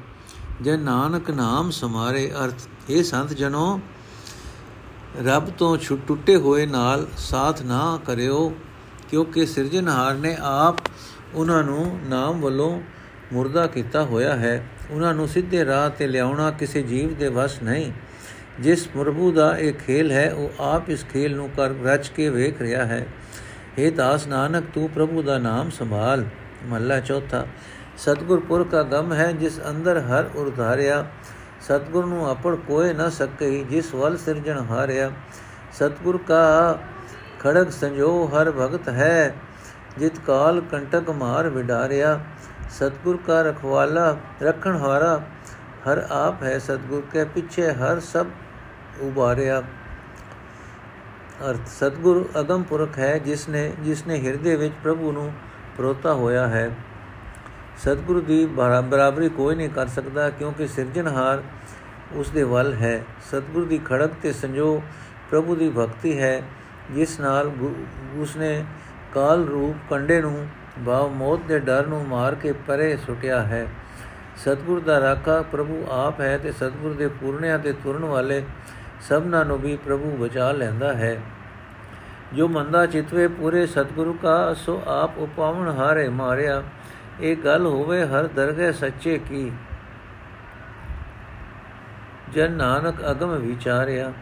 ਜੇ 0.61 0.77
ਨਾਨਕ 0.77 1.31
ਨਾਮ 1.31 1.69
ਸਮਾਰੇ, 1.71 2.31
ਅਰਥ 2.45 2.89
ਇਹ 2.89 3.03
ਸੰਤ 3.03 3.33
ਜਨੋ 3.33 3.79
ਰੱਬ 5.17 5.49
ਤੋਂ 5.49 5.77
ਟੁੱਟੇ 6.07 6.35
ਹੋਏ 6.35 6.65
ਨਾਲ 6.65 7.07
ਸਾਥ 7.17 7.61
ਨਾ 7.61 7.99
ਕਰਿਓ, 8.05 8.53
ਕਿਉਂਕਿ 9.09 9.45
ਸਿਰਜਣਹਾਰ 9.45 10.15
ਨੇ 10.15 10.35
ਆਪ 10.41 10.75
ਉਹਨਾਂ 11.35 11.63
ਨੂੰ 11.63 11.99
ਨਾਮ 12.07 12.41
ਵੱਲੋਂ 12.41 12.81
ਮੁਰਦਾ 13.33 13.67
ਕੀਤਾ 13.67 14.03
ਹੋਇਆ 14.03 14.35
ਹੈ। 14.35 14.63
ਉਹਨਾਂ 14.91 15.13
ਨੂੰ 15.13 15.27
ਸਿੱਧੇ 15.27 15.65
ਰਾਹ 15.65 15.89
ਤੇ 15.89 16.07
ਲਿਆਉਣਾ 16.07 16.51
ਕਿਸੇ 16.51 16.81
ਜੀਵ 16.81 17.13
ਦੇ 17.15 17.27
ਵਸ 17.27 17.61
ਨਹੀਂ। 17.63 17.91
ਜਿਸ 18.59 18.87
ਪ੍ਰਭੂ 18.87 19.31
ਦਾ 19.31 19.57
ਇਹ 19.57 19.73
ਖੇਲ 19.73 20.11
ਹੈ, 20.11 20.31
ਉਹ 20.33 20.61
ਆਪ 20.63 20.89
ਇਸ 20.89 21.05
ਖੇਲ 21.13 21.35
ਨੂੰ 21.35 21.49
ਕਰ 21.49 21.69
ਰਚ 21.69 22.07
ਕੇ 22.07 22.29
ਵੇਖ 22.29 22.61
ਰਿਹਾ 22.61 22.85
ਹੈ। 22.85 23.05
हे 23.79 23.93
ਦਾਸ 23.95 24.27
ਨਾਨਕ, 24.27 24.63
ਤੂੰ 24.73 24.89
ਪ੍ਰਭੂ 24.89 25.21
ਦਾ 25.21 25.37
ਨਾਮ 25.37 25.69
ਸੰਭਾਲ। 25.69 26.25
ਮਹਲਾ 26.65 26.99
ਚੌਥਾ, 26.99 27.45
ਸਤਗੁਰ 27.97 28.39
ਪੁਰ 28.39 28.63
ਕਾ 28.63 28.83
ਗਮ 28.83 29.13
ਹੈ, 29.13 29.31
ਜਿਸ 29.31 29.59
ਅੰਦਰ 29.69 29.99
ਹਰ 29.99 30.29
ਉਰਧਾਰਿਆ 30.35 31.05
ਸਤਗੁਰ 31.61 32.05
ਨੂੰ 32.05 32.29
ਆਪੜ 32.29 32.55
ਕੋਏ 32.57 32.93
ਨਾ 32.93 33.09
ਸਕਈ, 33.09 33.63
ਜਿਸ 33.63 33.93
ਵੱਲ 33.95 34.17
ਸਿਰਜਣ 34.17 34.57
ਹਾਰਿਆ। 34.69 35.11
ਸਤਗੁਰ 35.73 36.17
ਕਾ 36.27 36.77
ਖੜਕ 37.39 37.71
ਸੰਜੋ 37.71 38.09
ਹਰ 38.27 38.51
ਭਗਤ 38.51 38.89
ਹੈ, 38.89 39.35
ਜਿਤ 39.97 40.19
ਕਾਲ 40.27 40.61
ਕੰਟਕ 40.61 41.09
ਮਾਰ 41.09 41.49
ਵਿਡਾਰਿਆ। 41.49 42.19
ਸਤਗੁਰ 42.69 43.17
ਕਾ 43.27 43.41
ਰਖਵਾਲਾ 43.41 44.15
ਰਖਣ 44.41 44.77
ਹਾਰਾ, 44.77 45.21
ਹਰ 45.87 46.05
ਆਪ 46.11 46.43
ਹੈ 46.43 46.57
ਸਤਗੁਰ 46.59 47.03
ਕੇ 47.11 47.23
ਪਿੱਛੇ, 47.25 47.71
ਹਰ 47.73 47.99
ਸਭ 48.03 48.27
ਉਬਾਰਿਆ 49.01 49.61
ਅਰਥ, 51.49 51.67
ਸਤਗੁਰ 51.69 52.27
ਅਗਮ 52.39 52.63
ਪੁਰਖ 52.63 52.97
ਹੈ 52.99 53.17
ਜਿਸ 53.17 53.47
ਨੇ 53.49 53.71
ਜਿਸ 53.83 54.05
ਨੇ 54.07 54.19
ਹਿਰਦੇ 54.21 54.55
ਵਿੱਚ 54.55 54.73
ਪ੍ਰਭੂ 54.83 55.11
ਨੂੰ 55.11 55.31
ਪਰੋਤਾ 55.77 56.13
ਹੋਇਆ 56.13 56.47
ਹੈ। 56.47 56.69
ਸਤਗੁਰੂ 57.79 58.21
ਦੀ 58.21 58.45
ਬਰਾਬਰੀ 58.45 59.29
ਕੋਈ 59.29 59.55
ਨਹੀਂ 59.55 59.69
ਕਰ 59.69 59.87
ਸਕਦਾ 59.87 60.29
ਕਿਉਂਕਿ 60.29 60.67
ਸਿਰਜਣਹਾਰ 60.67 61.43
ਉਸ 62.13 62.29
ਦੇ 62.29 62.43
ਵੱਲ 62.43 62.73
ਹੈ। 62.73 63.03
ਸਤਗੁਰੂ 63.27 63.65
ਦੀ 63.65 63.79
ਖੜਕ 63.85 64.09
ਤੇ 64.21 64.31
ਸੰਜੋ 64.33 64.81
ਪ੍ਰਭੂ 65.31 65.55
ਦੀ 65.55 65.69
ਭਗਤੀ 65.69 66.19
ਹੈ, 66.19 66.41
ਜਿਸ 66.91 67.19
ਨਾਲ 67.19 67.51
ਉਸ 68.15 68.35
ਨੇ 68.35 68.63
ਕਾਲ 69.13 69.45
ਰੂਪ 69.45 69.75
ਕੰਡੇ 69.89 70.21
ਨੂੰ 70.21 70.47
ਬਾਵ 70.79 71.09
ਮੌਤ 71.09 71.39
ਦੇ 71.47 71.59
ਡਰ 71.59 71.85
ਨੂੰ 71.85 72.07
ਮਾਰ 72.07 72.35
ਕੇ 72.35 72.51
ਪਰੇ 72.67 72.97
ਸੁਟਿਆ 72.97 73.41
ਹੈ। 73.41 73.65
ਸਤਗੁਰ 74.37 74.79
ਦਾ 74.79 74.99
ਰਾਖਾ 74.99 75.41
ਪ੍ਰਭੂ 75.41 75.85
ਆਪ 75.91 76.21
ਹੈ 76.21 76.37
ਤੇ 76.37 76.51
ਸਤਗੁਰ 76.51 76.93
ਦੇ 76.93 77.07
ਪੂਰਨਿਆਂ 77.07 77.59
ਤੇ 77.59 77.73
ਤੁਰਨ 77.73 78.05
ਵਾਲੇ 78.05 78.43
ਸਭਨਾਂ 79.01 79.45
ਨੂੰ 79.45 79.57
ਵੀ 79.59 79.75
ਪ੍ਰਭੂ 79.75 80.17
ਬਚਾ 80.19 80.51
ਲੈਂਦਾ 80.51 80.93
ਹੈ। 80.93 81.21
ਜੋ 82.33 82.47
ਮੰਦਾ 82.47 82.85
ਚਿਤਵੇ 82.85 83.27
ਪੂਰੇ 83.27 83.65
ਸਤਗੁਰੂ 83.67 84.13
ਕਾ, 84.13 84.53
ਸੋ 84.53 84.81
ਆਪ 84.87 85.17
ਉਪਾਵਨ 85.17 85.67
ਹਾਰੇ 85.67 86.09
ਮਾਰਿਆ। 86.09 86.63
ਇਹ 87.21 87.35
ਗੱਲ 87.35 87.65
ਹੋਵੇ 87.65 88.05
ਹਰ 88.05 88.27
ਦਰਗਹਿ 88.27 88.73
ਸੱਚੇ 88.73 89.17
ਕੀ। 89.17 89.51
ਜਨ 92.33 92.51
ਨਾਨਕ 92.51 92.95
ਅਗਮ 93.11 93.35
ਵਿਚਾਰਿਆ, 93.35 94.13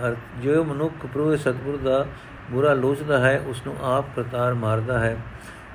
ਹਰ 0.00 0.16
ਜੋ 0.42 0.64
ਮਨੁੱਖ 0.64 0.94
ਪ੍ਰਭੂ 0.94 1.36
ਸਤਗੁਰ 1.36 1.76
ਦਾ 1.76 2.06
ਬੁਰਾ 2.50 2.72
ਲੋਚਦਾ 2.74 3.18
ਹੈ 3.18 3.40
ਉਸ 3.46 3.62
ਨੂੰ 3.66 3.76
ਆਪ 3.82 4.04
ਪ੍ਰਤਾਰ 4.16 4.54
ਮਾਰਦਾ 4.54 4.98
ਹੈ। 4.98 5.16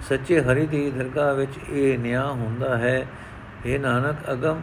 ਸੱਚੇ 0.10 0.42
ਹਰੀ 0.42 0.68
ਦੀ 0.68 0.92
ਦਰਗਾਹ 0.92 1.34
ਵਿੱਚ 1.34 1.70
ਇਹ 1.70 2.00
ਨਿਆਂ 2.00 2.32
ਹੁੰਦਾ 2.32 2.78
ਹੈ 2.78 3.06
ਇਹ 3.66 3.80
ਨਾਨਕ 3.80 4.32
ਅਗਮ, 4.32 4.62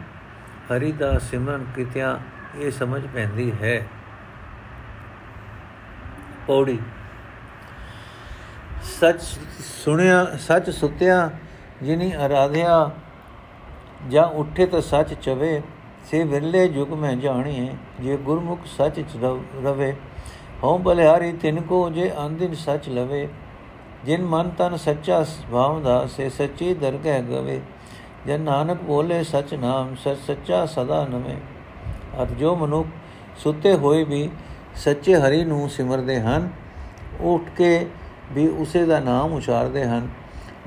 ਹਰੀ 0.73 0.93
ਦਾ 0.93 1.19
ਸਿਮਰਨ 1.19 1.65
ਕਿਤਿਆਂ 1.77 2.17
ਇਹ 2.57 2.71
ਸਮਝ 2.71 3.07
ਪੈਂਦੀ 3.15 3.53
ਹੈ। 3.63 3.87
ਪੌੜੀ। 6.47 6.79
ਸੱਚ 8.83 9.21
ਸੁਣਿਆ, 9.85 10.27
ਸੱਚ 10.39 10.71
ਸੁਤਿਆ 10.71 11.31
ਜਿਨੀ 11.83 12.13
ਆਰਾਧਿਆ 12.13 12.91
ਜਾਂ 14.09 14.25
ਉੱਠੇ 14.25 14.67
ਤਾਂ 14.67 14.81
ਸੱਚ 14.81 15.15
ਚਵੇ, 15.15 15.61
ਸੇ 16.11 16.23
ਵਿਰਲੇ 16.25 16.69
ਜੁਗ 16.69 16.93
ਮੈਂ 16.93 17.15
ਜਾਣੀਏ 17.17 17.73
ਜੇ 18.01 18.17
ਗੁਰਮੁਖ 18.17 18.67
ਸੱਚ 18.67 19.01
ਚ 19.01 19.17
ਰਵੇ 19.65 19.95
ਹਉ 20.65 20.79
ਬਲਿਹਾਰੀ 20.79 21.33
ਤਿਨ 21.33 21.61
ਕੋ 21.61 21.89
ਜੇ 21.91 22.11
ਅੰਦਿਨ 22.27 22.55
ਸੱਚ 22.55 22.89
ਲਵੇ, 22.89 23.29
ਜਿਨ 24.05 24.25
ਮਨ 24.25 24.51
ਤਨ 24.51 24.77
ਸੱਚਾ 24.77 25.25
ਭਾਵ 25.53 25.83
ਦਾ, 25.83 26.07
ਸੇ 26.07 26.29
ਸੱਚੀ 26.29 26.75
ਦਰਗਹਿ 26.75 27.23
ਗਵੇ, 27.23 27.61
ਜਨ 28.27 28.41
ਨਾਨਕ 28.41 28.83
ਬੋਲੇ 28.83 29.23
ਸਚ 29.25 29.55
ਨਾਮ, 29.55 29.95
ਸਚ 29.95 30.17
ਸੱਚਾ 30.27 30.67
ਸਦਾ 30.67 31.05
ਨਵੇਂ। 31.05 31.37
ਅਤ 32.23 32.29
ਜੋ 32.29 32.55
ਮਨੁੱਖ 32.57 32.89
ਸੁੱਤੇ 33.39 33.75
ਹੋਏ 33.75 34.05
ਵੀ 34.05 34.29
ਸੱਚੇ 34.75 35.15
ਹਰੀ 35.15 35.45
ਨੂੰ 35.45 35.69
ਸਿਮਰਦੇ 35.71 36.21
ਹਨ 36.21 36.49
ਉੱਠ 37.21 37.51
ਕੇ 37.57 37.87
ਵੀ 38.33 38.49
ਉਸੇ 38.49 38.85
ਦਾ 38.87 39.01
ਨਾਮ 39.01 39.33
ਉਚਾਰਦੇ 39.33 39.85
ਹਨ 39.85 40.09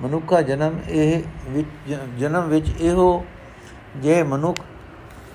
ਮਨੁੱਖਾ 0.02 0.42
ਜਨਮ 0.42 0.80
ਇਹ 0.90 1.22
ਜਨਮ 2.20 2.48
ਵਿੱਚ 2.50 2.70
ਇਹੋ 2.82 3.26
ਜੇ 3.98 4.22
ਮਨੁੱਖ 4.24 4.60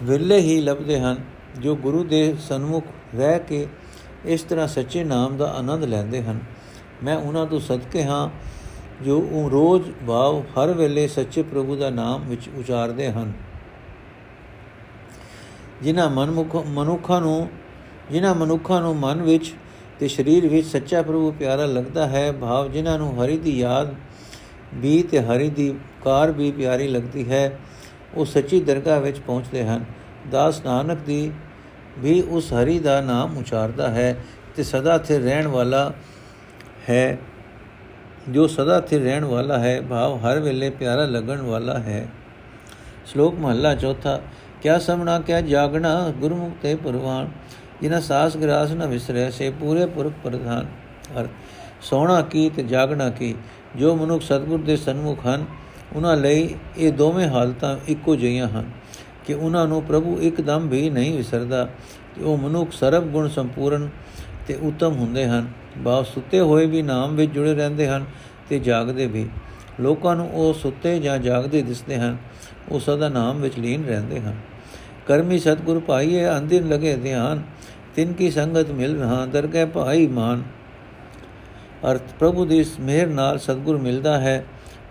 ਵਿਰਲੇ 0.03 0.39
ਹੀ 0.39 0.61
ਲੱਭਦੇ 0.61 0.99
ਹਨ, 1.01 1.17
ਜੋ 1.59 1.75
ਗੁਰੂ 1.77 2.03
ਦੇ 2.05 2.35
ਸਨਮੁਖ 2.41 2.85
ਰਹਿ 3.15 3.39
ਕੇ 3.39 3.67
ਇਸ 4.25 4.43
ਤਰ੍ਹਾਂ 4.43 4.67
ਸੱਚੇ 4.69 5.05
ਨਾਮ 5.05 5.37
ਦਾ 5.37 5.51
ਆਨੰਦ 5.53 5.85
ਲੈਂਦੇ 5.85 6.23
ਹਨ। 6.23 6.41
ਮੈਂ 7.05 7.17
ਉਹਨਾਂ 7.17 7.47
ਤੋਂ 7.47 7.61
ਸਦਕੇ 7.61 8.05
ਹਾਂ, 8.05 8.29
ਜੋ 9.03 9.19
ਉਹ 9.33 9.51
ਰੋਜ਼ 9.51 9.91
ਭਾਵ 10.07 10.41
ਹਰ 10.41 10.73
ਵੇਲੇ 10.73 11.07
ਸੱਚੇ 11.09 11.43
ਪ੍ਰਭੂ 11.43 11.77
ਦਾ 11.77 11.91
ਨਾਮ 11.91 12.25
ਵਿੱਚ 12.29 12.49
ਉਚਾਰਦੇ 12.59 13.11
ਹਨ। 13.13 13.33
ਜਿਨ੍ਹਾਂ 15.83 16.09
ਮਨਮੁਖ, 16.11 16.57
ਮਨੁੱਖਾਂ 16.67 17.21
ਨੂੰ, 17.21 17.49
ਜਿਨ੍ਹਾਂ 18.11 18.35
ਮਨੁੱਖਾਂ 18.35 18.81
ਨੂੰ 18.81 18.97
ਮਨ 18.97 19.23
ਵਿੱਚ 19.23 19.55
ਤੇ 19.99 20.09
ਸਰੀਰ 20.09 20.47
ਵਿੱਚ 20.49 20.67
ਸੱਚਾ 20.67 21.03
ਪ੍ਰਭੂ 21.03 21.31
ਪਿਆਰਾ 21.33 21.67
ਲੱਗਦਾ 21.67 22.07
ਹੈ, 22.07 22.33
ਭਾਵ 22.33 22.71
ਜਿਨ੍ਹਾਂ 22.73 22.99
ਨੂੰ 22.99 23.25
ਹਰੀ 23.25 23.39
ਦੀ 23.39 23.59
ਯਾਦ 23.59 23.95
ਵੀ 24.75 25.03
ਤੇ 25.03 25.21
ਹਰੀ 25.21 25.51
ਦੀ 25.51 25.75
ਕਾਰ 26.05 26.31
ਵੀ 26.31 26.51
ਪਿਆਰੀ 26.51 26.89
ਲੱਗਦੀ 26.89 27.31
ਹੈ। 27.31 27.59
ਉਹ 28.15 28.25
ਸੱਚੀ 28.25 28.61
ਦਰਗਾਹ 28.61 29.01
ਵਿੱਚ 29.01 29.19
ਪਹੁੰਚਦੇ 29.19 29.65
ਹਨ। 29.65 29.85
ਦਾਸ 30.31 30.65
ਨਾਨਕ 30.65 30.99
ਦੀ 30.99 31.33
ਵੀ 31.99 32.23
ਉਸ 32.23 32.53
ਹਰੀ 32.53 32.79
ਦਾ 32.79 33.01
ਨਾਮ 33.01 33.39
ਉਚਾਰਦਾ 33.39 33.91
ਹੈ 33.91 34.17
ਤੇ 34.57 34.63
ਸਦਾ 34.63 34.99
ਸਥਿਰ 34.99 35.21
ਰਹਿਣ 35.21 35.47
ਵਾਲਾ 35.47 35.93
ਹੈ। 36.91 37.19
ਜੋ 38.29 38.47
ਸਦਾ 38.47 38.81
ਸਥਿਰ 38.81 39.03
ਰਹਿਣ 39.03 39.25
ਵਾਲਾ 39.25 39.59
ਹੈ, 39.59 39.81
ਭਾਵ 39.81 40.17
ਹਰ 40.17 40.41
ਵੇਲੇ 40.41 40.71
ਪਿਆਰਾ 40.71 41.05
ਲੱਗਣ 41.05 41.41
ਵਾਲਾ 41.41 41.79
ਹੈ। 41.79 42.09
ਸ਼ਲੋਕ 43.07 43.35
ਮਹੱਲਾ 43.35 43.75
ਚੌਥਾ, 43.75 44.21
ਕਿਆ 44.63 44.79
ਸਮਣਾ 44.79 45.19
ਕਿਆ 45.19 45.41
ਜਾਗਣਾ, 45.41 46.13
ਗੁਰਮੁਖ 46.17 46.53
ਤੇ 46.63 46.75
ਪਰਵਾਨ 46.75 47.29
ਜਿਨਾ 47.83 48.01
ਸਾਸ 48.01 48.37
ਗਰਾਸ 48.37 48.71
ਨ 48.71 48.87
ਵਿਸਰੇ, 48.87 49.31
ਸੇ 49.31 49.51
ਪੂਰੇ 49.51 49.87
ਪੁਰਖ 49.87 50.13
ਪ੍ਰਧਾਨ। 50.25 50.67
ਅਰ 51.21 51.29
ਸੋਣਾ 51.83 52.23
ਕੀ 52.23 52.51
ਤੇ 52.51 52.63
ਜਾਗਣਾ 52.63 53.11
ਕੀ 53.11 53.35
ਜੋ 53.79 53.97
ਮਨੁੱਖ 53.97 54.23
ਸਤਗੁਰ 54.23 54.61
ਦੇ 54.61 54.77
ਸਨਮੁਖ 54.77 55.27
ਹਨ, 55.27 55.45
ਉਹਨਾਂ 55.97 56.17
ਲਈ 56.17 56.55
ਇਹ 56.79 56.93
ਦੋਵੇਂ 56.93 57.29
ਹਾਲਤਾਂ 57.29 57.77
ਇੱਕੋ 57.89 58.17
ਜਿਹੀਆਂ 58.17 58.49
ਹਨ 58.49 58.71
ਕਿ 59.27 59.35
ਉਹਨਾਂ 59.35 59.69
ਨੂੰ 59.69 59.83
ਪ੍ਰਭੂ 59.83 60.21
ਇੱਕਦਮ 60.21 60.69
ਵੀ 60.69 60.91
ਨਹੀਂ 60.91 61.17
ਵਿਸਰਦਾ। 61.17 61.69
ਕਿ 62.15 62.23
ਉਹ 62.23 62.39
ਮਨੁੱਖ 62.39 62.73
ਸਰਬ 62.73 63.05
ਗੁਣ 63.05 63.29
ਸੰਪੂਰਨ 63.29 63.89
ਤੇ 64.49 64.55
ਉਤਮ 64.55 64.93
ਹੁੰਦੇ 64.93 65.27
ਹਨ। 65.27 65.49
ਬਾ 65.79 66.03
ਸੁੱਤੇ 66.03 66.41
ਹੋਏ 66.41 66.67
ਵੀ 66.67 66.83
ਨਾਮ 66.83 67.17
ਵਿੱਚ 67.17 67.33
ਜੁੜੇ 67.33 67.55
ਰਹਿੰਦੇ 67.55 67.89
ਹਨ 67.89 68.05
ਤੇ 68.49 68.59
ਜਾਗਦੇ 68.59 69.07
ਵੀ। 69.07 69.29
ਲੋਕਾਂ 69.81 70.17
ਨੂੰ 70.17 70.31
ਉਹ 70.31 70.55
ਸੁੱਤੇ 70.55 70.99
ਜਾਂ 70.99 71.19
ਜਾਗਦੇ 71.19 71.63
ਦਿਸਦੇ 71.63 71.97
ਹਨ। 71.97 72.17
ਉਹ 72.69 72.81
ਸਦਾ 72.81 73.09
ਨਾਮ 73.09 73.41
ਵਿੱਚ 73.41 73.59
ਲੀਨ 73.59 73.85
ਰਹਿੰਦੇ 73.85 74.21
ਹਨ। 74.21 74.37
ਕਰਮੀ 75.07 75.39
ਸਤਗੁਰ 75.39 75.81
ਭਾਈਏ 75.81 76.29
ਅੰਦਿਨ 76.29 76.69
ਲਗੇ 76.69 76.97
ਧਿਆਨ 76.97 77.43
ਤਿਨ 77.95 78.13
ਕੀ 78.13 78.31
ਸੰਗਤ 78.31 78.71
ਮਿਲ 78.71 79.01
ਰਹਾ, 79.01 79.27
ਦਰਗਹਿ 79.27 79.67
ਭਾਈ 79.67 80.07
ਮਾਨ। 80.07 80.43
ਅਰਥ 81.91 82.13
ਪ੍ਰਭੂ 82.19 82.45
ਦੀ 82.45 82.65
ਮਿਹਰ 82.81 83.07
ਨਾਲ 83.07 83.39
ਸਤਗੁਰ 83.39 83.79
ਮਿਲਦਾ 83.79 84.21
ਹੈ 84.21 84.45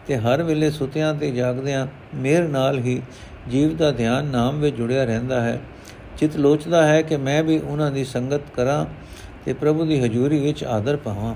ਤੇ 0.07 0.17
ਹਰ 0.17 0.43
ਵੇਲੇ 0.43 0.69
ਸੁਤਿਆਂ 0.71 1.13
ਤੇ 1.13 1.31
ਜਾਗਦਿਆਂ 1.31 1.87
ਮਿਹਰ 2.15 2.47
ਨਾਲ 2.47 2.79
ਹੀ 2.79 3.01
ਜੀਵ 3.49 3.75
ਦਾ 3.77 3.91
ਧਿਆਨ 3.91 4.25
ਨਾਮ 4.25 4.59
ਵਿੱਚ 4.59 4.75
ਜੁੜਿਆ 4.75 5.03
ਰਹਿੰਦਾ 5.03 5.41
ਹੈ। 5.41 5.61
ਚਿਤ 6.17 6.37
ਲੋਚਦਾ 6.37 6.87
ਹੈ 6.87 7.01
ਕਿ 7.01 7.17
ਮੈਂ 7.17 7.43
ਵੀ 7.43 7.57
ਉਹਨਾਂ 7.59 7.91
ਦੀ 7.91 8.03
ਸੰਗਤ 8.03 8.41
ਕਰਾਂ 8.55 8.85
ਤੇ 9.45 9.53
ਪ੍ਰਭੂ 9.53 9.85
ਦੀ 9.85 9.99
ਹਜ਼ੂਰੀ 9.99 10.39
ਵਿੱਚ 10.39 10.63
ਆਦਰ 10.63 10.95
ਪਾਵਾਂ। 10.95 11.35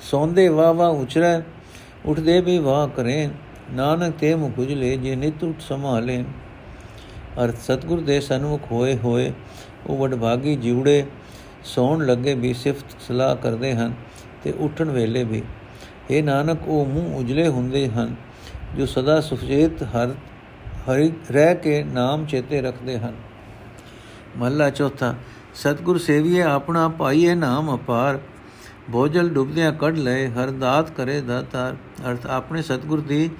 ਸੌਂਦੇ 0.00 0.48
ਵਾ 0.48 0.72
ਵਾ 0.72 0.86
ਉਚਰੈ, 0.86 1.40
ਉਠਦੇ 2.06 2.40
ਵੀ 2.40 2.58
ਵਾਹ 2.58 2.88
ਕਰੇ 2.88 3.28
ਨਾਨਕ 3.72 4.14
ਤੇ 4.20 4.34
ਮੁਖ 4.34 4.58
ਉਜਲੇ 4.58 4.96
ਜੇ 4.96 5.16
ਨਿਤ 5.16 5.44
ਉਠ 5.44 5.60
ਸੰਭਾਲੇ 5.60 6.24
ਅਰਥ 7.44 7.56
ਸਤਗੁਰ 7.56 8.00
ਦੇ 8.00 8.20
ਸਨਮੁਖ 8.20 8.60
ਹੋਏ 8.72 8.96
ਹੋਏ, 8.96 9.32
ਉਹ 9.86 9.96
ਵਡਭਾਗੀ 9.96 10.56
ਜਿਉੜੇ, 10.56 11.04
ਸੌਣ 11.64 12.06
ਲੱਗੇ 12.06 12.34
ਵੀ 12.34 12.54
ਸਿਫਤ 12.54 13.02
ਸਲਾਹ 13.08 13.36
ਕਰਦੇ 13.36 13.74
ਹਨ। 13.74 13.92
ਤੇ 14.44 14.52
ਉਠਣ 14.52 14.90
ਵੇਲੇ 14.90 15.24
ਵੀ। 15.24 15.42
ਇਹ 16.10 16.22
ਨਾਨਕ, 16.22 16.58
ਉਹ 16.66 16.86
ਮੂੰਹ 16.86 17.16
ਉਜਲੇ 17.16 17.48
ਹੁੰਦੇ 17.48 17.88
ਹਨ, 17.88 18.14
ਜੋ 18.76 18.86
ਸਦਾ 18.86 19.20
ਸੁਚੇਤ 19.20 19.82
ਹਰ, 19.82 20.14
ਹਰੀ, 20.88 21.12
ਰਹਿ 21.30 21.54
ਕੇ 21.54 21.82
ਨਾਮ 21.82 22.26
ਚੇਤੇ 22.26 22.60
ਰੱਖਦੇ 22.60 22.98
ਹਨ। 22.98 23.14
ਮਹਲਾ 24.36 24.70
ਚੌਥਾ, 24.70 25.14
ਸਤਗੁਰ 25.54 25.98
ਸੇਵੀਏ 25.98 26.42
ਆਪਣਾ 26.42 26.88
ਪਾਈਏ 26.88 27.34
ਨਾਮ 27.34 27.76
ਅਪਾਰ। 27.76 28.18
ਭੋਜਲ 28.92 29.28
ਡੁੱਬਦਿਆਂ 29.28 29.72
ਕੱਢ 29.72 29.98
ਲਏ, 29.98 30.28
ਹਰ 30.28 30.50
ਦਾਤ 30.50 30.90
ਕਰੇ 30.90 31.20
ਦਾਤਾਰ 31.20 31.76
ਅਰਥ, 32.10 32.26
ਆਪਣੇ 32.26 32.62
ਸਤਗੁਰ 32.62 33.00
ਦੀ 33.00 33.30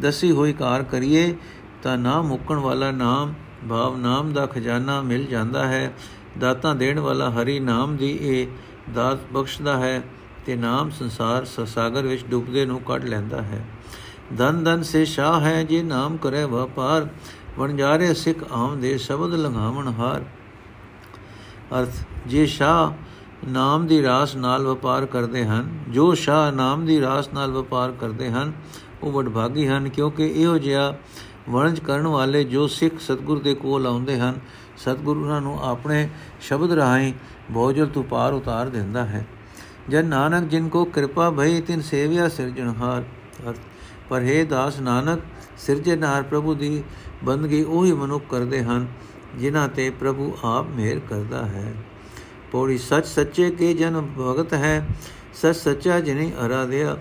ਦਸੀ 0.00 0.30
ਹੋਈ 0.30 0.52
ਕਾਰ 0.52 0.82
ਕਰੀਏ, 0.82 1.34
ਤਾਂ 1.82 1.98
ਨਾ 1.98 2.22
ਮੁੱਕਣ 2.22 2.56
ਵਾਲਾ 2.56 2.90
ਨਾਮ, 2.90 3.34
ਭਾਵ 3.70 3.96
ਨਾਮ 3.96 4.32
ਦਾ 4.32 4.46
ਖਜ਼ਾਨਾ 4.46 5.00
ਮਿਲ 5.00 5.26
ਜਾਂਦਾ 5.26 5.66
ਹੈ। 5.66 5.92
ਦਾਤਾਂ 6.38 6.74
ਦੇਣ 6.74 6.98
ਵਾਲਾ 6.98 7.30
ਹਰੀ 7.30 7.60
ਨਾਮ 7.60 7.96
ਦੀ 7.96 8.18
ਇਹ 8.22 8.46
ਦਾਤ 8.94 9.18
ਬਖਸ਼ਦਾ 9.32 9.76
ਹੈ। 9.76 10.02
ਤੇ 10.48 10.54
ਨਾਮ 10.56 10.90
ਸੰਸਾਰ 10.90 11.44
ਸਾਗਰ 11.44 12.02
ਵਿੱਚ 12.02 12.24
ਡੁੱਬਦੇ 12.24 12.64
ਨੂੰ 12.66 12.80
ਕੱਢ 12.80 13.04
ਲੈਂਦਾ 13.04 13.40
ਹੈ। 13.42 13.64
ਧਨ 14.38 14.62
ਧਨ 14.64 14.82
ਸੇ 14.82 15.04
ਸ਼ਾਹ 15.04 15.40
ਹੈ 15.40 15.62
ਜੇ 15.62 15.82
ਨਾਮ 15.82 16.16
ਕਰੇ 16.16 16.44
ਵਪਾਰ, 16.44 17.08
ਵਣਜਾਰੇ 17.58 18.14
ਸਿੱਖ 18.14 18.44
ਆਮ 18.52 18.80
ਦੇ 18.80 18.96
ਸ਼ਬਦ 18.98 19.34
ਲੰਘਾਵਣ 19.34 19.88
ਹਾਰ। 19.88 20.24
ਅਰਥ, 21.80 22.02
ਜੇ 22.26 22.46
ਸ਼ਾਹ 22.46 23.46
ਨਾਮ 23.48 23.86
ਦੀ 23.86 24.02
ਰਾਸ 24.02 24.36
ਨਾਲ 24.36 24.66
ਵਪਾਰ 24.66 25.06
ਕਰਦੇ 25.06 25.44
ਹਨ, 25.44 25.78
ਜੋ 25.88 26.12
ਸ਼ਾਹ 26.14 26.50
ਨਾਮ 26.52 26.86
ਦੀ 26.86 27.00
ਰਾਸ 27.00 27.32
ਨਾਲ 27.34 27.50
ਵਪਾਰ 27.50 27.92
ਕਰਦੇ 27.92 28.30
ਹਨ, 28.30 28.52
ਉਹ 29.02 29.12
ਵਡਭਾਗੀ 29.12 29.66
ਹਨ, 29.66 29.88
ਕਿਉਂਕਿ 29.88 30.26
ਇਹੋ 30.26 30.58
ਜਿਹਾ 30.58 30.92
ਵਣਜ 31.48 31.80
ਕਰਨ 31.80 32.06
ਵਾਲੇ 32.06 32.44
ਜੋ 32.44 32.66
ਸਿੱਖ 32.66 33.00
ਸਤਗੁਰ 33.00 33.38
ਦੇ 33.38 33.54
ਕੋਲ 33.54 33.86
ਆਉਂਦੇ 33.86 34.20
ਹਨ, 34.20 34.40
ਸਤਗੁਰੂ 34.76 35.22
ਉਹਨਾਂ 35.22 35.40
ਨੂੰ 35.40 35.62
ਆਪਣੇ 35.62 36.08
ਸ਼ਬਦ 36.40 36.72
ਰਾਹੀਂ 36.72 37.12
ਬੋਝਲ 37.50 37.86
ਤੋਂ 37.86 38.02
ਪਾਰ 38.02 38.32
ਉਤਾਰ 38.32 38.68
ਦਿੰਦਾ 38.68 39.04
ਹੈ। 39.04 39.26
ਜਨ 39.88 40.06
ਨਾਨਕ 40.06 40.48
ਜਿਨ 40.50 40.68
ਕੋ 40.68 40.84
ਕਿਰਪਾ 40.84 41.30
ਭਈ, 41.30 41.60
ਤਿਨ 41.60 41.80
ਸੇਵਿਆ 41.80 42.28
ਸਿਰਜਣਹਾਰ 42.28 43.04
ਪਰ 44.10 44.22
ਹੈ 44.22 44.44
ਦਾਸ 44.44 44.78
ਨਾਨਕ 44.80 45.20
ਸਿਰਜਣਹਾਰ 45.58 46.22
ਪ੍ਰਭੂ 46.22 46.54
ਦੀ 46.54 46.82
ਬੰਦਗੀ, 47.24 47.62
ਉਹੀ 47.62 47.92
ਮਨੁੱਖ 47.92 48.24
ਕਰਦੇ 48.30 48.62
ਹਨ, 48.62 48.86
ਜਿਨ੍ਹਾਂ 49.38 49.68
ਤੇ 49.68 49.88
ਪ੍ਰਭੂ 49.90 50.32
ਆਪ 50.44 50.66
ਮਿਹਰ 50.68 51.00
ਕਰਦਾ 51.00 51.44
ਹੈ। 51.46 51.72
ਪੌੜੀ 52.52 52.78
ਸੱਚ 52.78 53.06
ਸੱਚੇ 53.06 53.50
ਕੇ 53.50 53.72
ਜਨ 53.74 54.00
ਭਗਤ 54.18 54.54
ਹੈ, 54.54 54.86
ਸੱਚ 55.34 55.56
ਸੱਚਾ 55.56 55.98
ਜਿਨੇ 56.00 56.30
ਅਰਾਧਿਆ। 56.46 56.96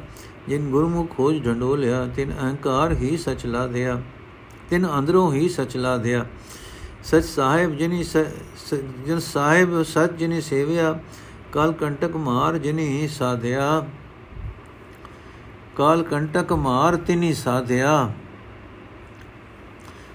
ਜਿਨ 0.47 0.69
ਗੁਰਮੁਖ 0.71 1.15
ਖੋਜ 1.15 1.43
ਢੰਡੋਲਿਆ, 1.45 2.05
ਤਿਨ 2.15 2.31
ਅਹੰਕਾਰ 2.33 2.93
ਹੀ 2.93 3.17
ਸਚ 3.17 3.45
ਲਾ 3.45 3.65
ਦਿਆ 3.67 4.01
ਤਿਨ 4.69 4.87
ਅੰਦਰੋਂ 4.99 5.31
ਹੀ 5.33 5.47
ਸਚ 5.49 5.77
ਲਾ 5.77 5.97
ਦਿਆ 5.97 6.25
ਸਚ 7.03 7.23
ਸਾਹਿਬ 7.25 7.75
ਜਿਨੀ 7.77 8.03
ਜਨ 9.07 9.19
ਸਾਹਿਬ 9.19 9.81
ਸਚ 9.83 10.13
ਜਿਨੇ 10.19 10.41
ਸੇਵਿਆ 10.41 10.99
ਕਾਲ 11.57 11.71
ਕੰਟਕ 11.73 12.15
ਮਾਰ 12.15 12.57
ਜਿਨੀ 12.57 13.07
ਸਾਧਿਆ, 13.07 13.85
ਕਾਲ 15.75 16.03
ਕੰਟਕ 16.03 16.51
ਮਾਰ 16.53 16.95
ਤਿਨੀ 16.97 17.33
ਸਾਧਿਆ। 17.33 17.93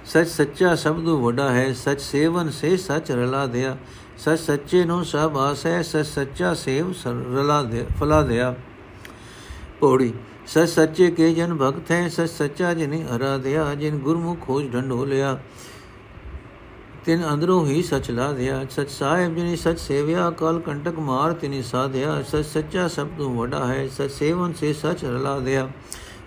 ਸਚ 0.04 0.28
ਸੱਚਾ 0.28 0.74
ਸ਼ਬਦੋ 0.74 1.18
ਵੱਡਾ 1.20 1.50
ਹੈ, 1.50 1.72
ਸਚ 1.72 2.00
ਸੇਵਨ 2.00 2.50
ਸੇ 2.50 2.76
ਸਚ 2.76 3.10
ਰਲਾ 3.10 3.44
ਦਿਆ। 3.46 3.76
ਸਚ 4.18 4.38
ਸੱਚੇ 4.38 4.84
ਨੂੰ 4.84 5.04
ਸਭ 5.04 5.38
ਆਸੈ 5.38 5.80
ਸਚ 5.82 6.06
ਸੱਚਾ 6.06 6.54
ਸੇਵ 6.54 6.92
ਰਲਾ 7.08 7.62
ਦੇ 7.62 7.84
ਫਲਾ 8.00 8.22
ਦਿਆ। 8.22 8.54
ਪੌੜੀ, 9.80 10.12
ਸਚ 10.46 10.68
ਸੱਚੇ 10.68 11.10
ਕੇ 11.10 11.32
ਜਨ 11.34 11.54
ਭਗਤ 11.54 11.90
ਹੈ, 11.90 12.08
ਸਚ 12.08 12.30
ਸੱਚਾ 12.30 12.72
ਜਿਨੇ 12.74 13.04
ਅਰਾਧਿਆ 13.16 13.74
ਜਿਨ 13.74 13.98
ਗੁਰਮੁਖ 13.98 14.40
ਖੋਜ 14.40 14.72
ਢੰਡੋ 14.72 15.04
ਲਿਆ 15.04 15.38
ਤਿਨ 17.04 17.22
ਅੰਦਰੋਂ 17.32 17.64
ਹੀ 17.66 17.82
ਸਚ 17.82 18.10
ਲਾ 18.10 18.30
ਦਿਆ 18.32 18.64
ਸਚ 18.70 18.90
ਸਾਹਿਬ 18.90 19.34
ਜਿਨੇ 19.36 19.56
ਸਚ 19.56 19.78
ਸੇਵਿਆ 19.78 20.30
ਕਲ 20.30 20.58
ਕੰਟਕ 20.60 20.98
ਮਾਰ 20.98 21.32
ਤਿਨੀ 21.32 21.62
ਸਾਧਿਆ, 21.62 22.22
ਸਚ 22.22 22.44
ਸੱਚਾ 22.44 22.86
ਸਭ 22.88 23.08
ਤੋਂ 23.18 23.34
ਵੱਡਾ 23.34 23.64
ਹੈ, 23.66 23.86
ਸਚ 23.88 24.10
ਸੇਵਨ 24.10 24.52
ਸੇ 24.52 24.72
ਸਚ 24.72 25.04
ਰਲਾ 25.04 25.38
ਦਿਆ, 25.38 25.68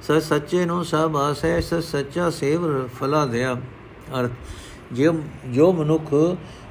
ਸਚ 0.03 0.23
ਸੱਚੇ 0.23 0.65
ਨੂੰ 0.65 0.83
ਸਭ 0.85 1.17
ਆਸੈ 1.17 1.59
ਸਚ 1.61 1.83
ਸੱਚਾ 1.83 2.29
ਸੇਵ 2.29 2.87
ਫਲਾ 2.87 3.25
ਦਿਆ। 3.25 3.55
ਅਰਥ 4.19 4.31
ਜੋ 4.93 5.13
ਜੋ 5.49 5.71
ਮਨੁੱਖ 5.73 6.13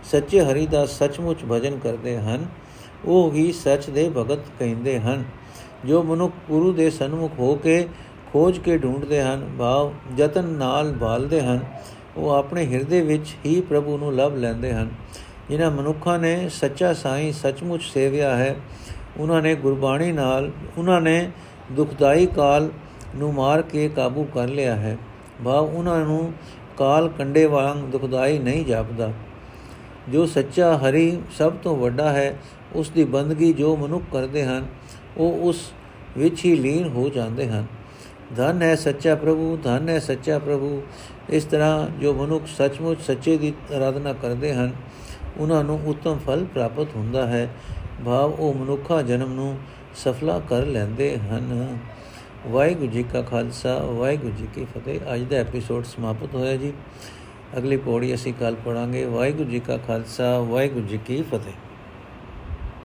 ਸੱਚੇ 0.04 0.40
ਹਰੀ 0.40 0.66
ਦਾ 0.66 0.84
ਸੱਚਮੁੱਚ 0.86 1.44
ਭਜਨ 1.50 1.78
ਕਰਦੇ 1.78 2.16
ਹਨ, 2.18 2.46
ਉਹ 3.04 3.32
ਹੀ 3.32 3.50
ਸੱਚ 3.52 3.90
ਦੇ 3.90 4.08
ਭਗਤ 4.16 4.44
ਕਹਿੰਦੇ 4.58 4.98
ਹਨ। 5.00 5.24
ਜੋ 5.84 6.02
ਮਨੁੱਖ 6.02 6.34
ਗੁਰੂ 6.48 6.72
ਦੇ 6.72 6.90
ਸਨਮੁਖ 6.90 7.38
ਹੋ 7.38 7.54
ਕੇ 7.54 7.86
ਖੋਜ 8.32 8.58
ਕੇ 8.58 8.76
ਢੂੰਡਦੇ 8.78 9.22
ਹਨ, 9.22 9.50
ਭਾਵ 9.58 9.92
ਯਤਨ 10.18 10.44
ਨਾਲ 10.44 10.92
ਭਾਲਦੇ 10.92 11.40
ਹਨ 11.40 11.60
ਉਹ 12.16 12.30
ਆਪਣੇ 12.30 12.66
ਹਿਰਦੇ 12.66 13.00
ਵਿੱਚ 13.00 13.36
ਹੀ 13.46 13.60
ਪ੍ਰਭੂ 13.60 13.98
ਨੂੰ 13.98 14.14
ਲਭ 14.14 14.32
ਲੈਂਦੇ 14.36 14.72
ਹਨ। 14.72 14.90
ਜਿਨ੍ਹਾਂ 15.48 15.70
ਮਨੁੱਖਾਂ 15.70 16.18
ਨੇ 16.18 16.48
ਸੱਚਾ 16.48 16.92
ਸਾਈਂ 16.92 17.32
ਸੱਚਮੁੱਚ 17.32 17.82
ਸੇਵਿਆ 17.82 18.36
ਹੈ, 18.36 18.56
ਉਹਨਾਂ 19.16 19.42
ਨੇ 19.42 19.54
ਗੁਰਬਾਣੀ 19.54 20.12
ਨਾਲ, 20.12 20.50
ਉਹਨਾਂ 20.78 21.00
ਨੇ 21.00 21.30
ਦੁਖਦਾਈ 21.72 22.26
ਕਾਲ 22.26 22.70
ਨੂੰ 23.16 23.34
ਮਾਰ 23.34 23.62
ਕੇ 23.62 23.88
ਕਾਬੂ 23.88 24.24
ਕਰ 24.24 24.48
ਲਿਆ 24.48 24.76
ਹੈ। 24.76 24.98
ਭਾਵ 25.44 25.64
ਉਹਨਾਂ 25.64 26.00
ਨੂੰ 26.00 26.32
ਕਾਲ 26.76 27.08
ਕੰਡੇ 27.08 27.46
ਵਾਂਗ 27.46 27.78
ਦੁਖਦਾਈ 27.78 28.38
ਨਹੀਂ 28.38 28.64
ਜਾਪਦਾ। 28.64 29.12
ਜੋ 30.08 30.26
ਸੱਚਾ 30.26 30.76
ਹਰੀ 30.76 31.18
ਸਭ 31.38 31.52
ਤੋਂ 31.52 31.76
ਵੱਡਾ 31.76 32.12
ਹੈ, 32.12 32.38
ਉਸ 32.74 32.90
ਦੀ 32.90 33.04
ਬੰਦਗੀ 33.04 33.52
ਜੋ 33.52 33.76
ਮਨੁੱਖ 33.76 34.04
ਕਰਦੇ 34.12 34.44
ਹਨ, 34.44 34.66
ਉਹ 35.16 35.32
ਉਸ 35.32 35.72
ਵਿੱਚ 36.18 36.44
ਹੀ 36.44 36.56
ਲੀਨ 36.56 36.88
ਹੋ 36.88 37.08
ਜਾਂਦੇ 37.08 37.48
ਹਨ। 37.48 37.66
ਧਨ 38.36 38.62
ਹੈ 38.62 38.74
ਸੱਚਾ 38.74 39.14
ਪ੍ਰਭੂ, 39.14 39.58
ਧਨ 39.62 39.88
ਹੈ 39.88 39.98
ਸੱਚਾ 39.98 40.38
ਪ੍ਰਭੂ। 40.38 40.82
ਇਸ 41.30 41.44
ਤਰ੍ਹਾਂ 41.44 41.88
ਜੋ 42.00 42.14
ਮਨੁੱਖ 42.14 42.44
ਸੱਚਮੁੱਚ 42.46 43.00
ਸੱਚੇ 43.00 43.36
ਦੀ 43.36 43.52
ਆਰਾਧਨਾ 43.76 44.12
ਕਰਦੇ 44.12 44.54
ਹਨ, 44.54 44.72
ਉਹਨਾਂ 45.38 45.64
ਨੂੰ 45.64 45.80
ਉੱਤਮ 45.86 46.18
ਫਲ 46.26 46.44
ਪ੍ਰਾਪਤ 46.44 46.86
ਹੁੰਦਾ 46.96 47.26
ਹੈ। 47.26 47.48
ਭਾਵ 48.06 48.32
ਉਹ 48.32 48.54
ਮਨੁੱਖਾ 48.54 49.02
ਜਨਮ 49.02 49.32
ਨੂੰ 49.32 49.58
ਸਫਲਾ 49.96 50.40
ਕਰ 50.48 50.66
ਲੈਂਦੇ 50.66 51.16
ਹਨ। 51.16 51.78
ਵਾਹਿਗੁਰੂ 52.46 52.90
ਜੀ 52.90 53.02
ਕਾ 53.02 53.22
ਖਾਲਸਾ, 53.22 53.78
ਵਾਹਿਗੁਰੂ 53.78 54.32
ਜੀ 54.32 54.46
ਕੀ 54.54 54.64
ਫਤਿਹ। 54.64 55.00
ਅੱਜ 55.14 55.20
ਦਾ 55.20 55.36
ਐਪੀਸੋਡ 55.36 55.84
ਸਮਾਪਤ 55.84 56.34
ਹੋਇਆ 56.34 56.56
ਜੀ। 56.56 56.72
ਅਗਲੀ 57.58 57.76
ਪੌੜੀ 57.76 58.14
ਅਸੀਂ 58.14 58.34
ਕੱਲ 58.40 58.54
ਪੜਾਂਗੇ 58.64 59.04
ਵਾਹਿਗੁਰੂ 59.04 59.50
ਜੀ 59.50 59.60
ਕਾ 59.60 59.76
ਖਾਲਸਾ, 59.76 60.38
ਵਾਹਿਗੁਰੂ 60.38 60.86
ਜੀ 60.86 60.98
ਕੀ 61.06 61.22
ਫਤਿਹ। 61.22 61.52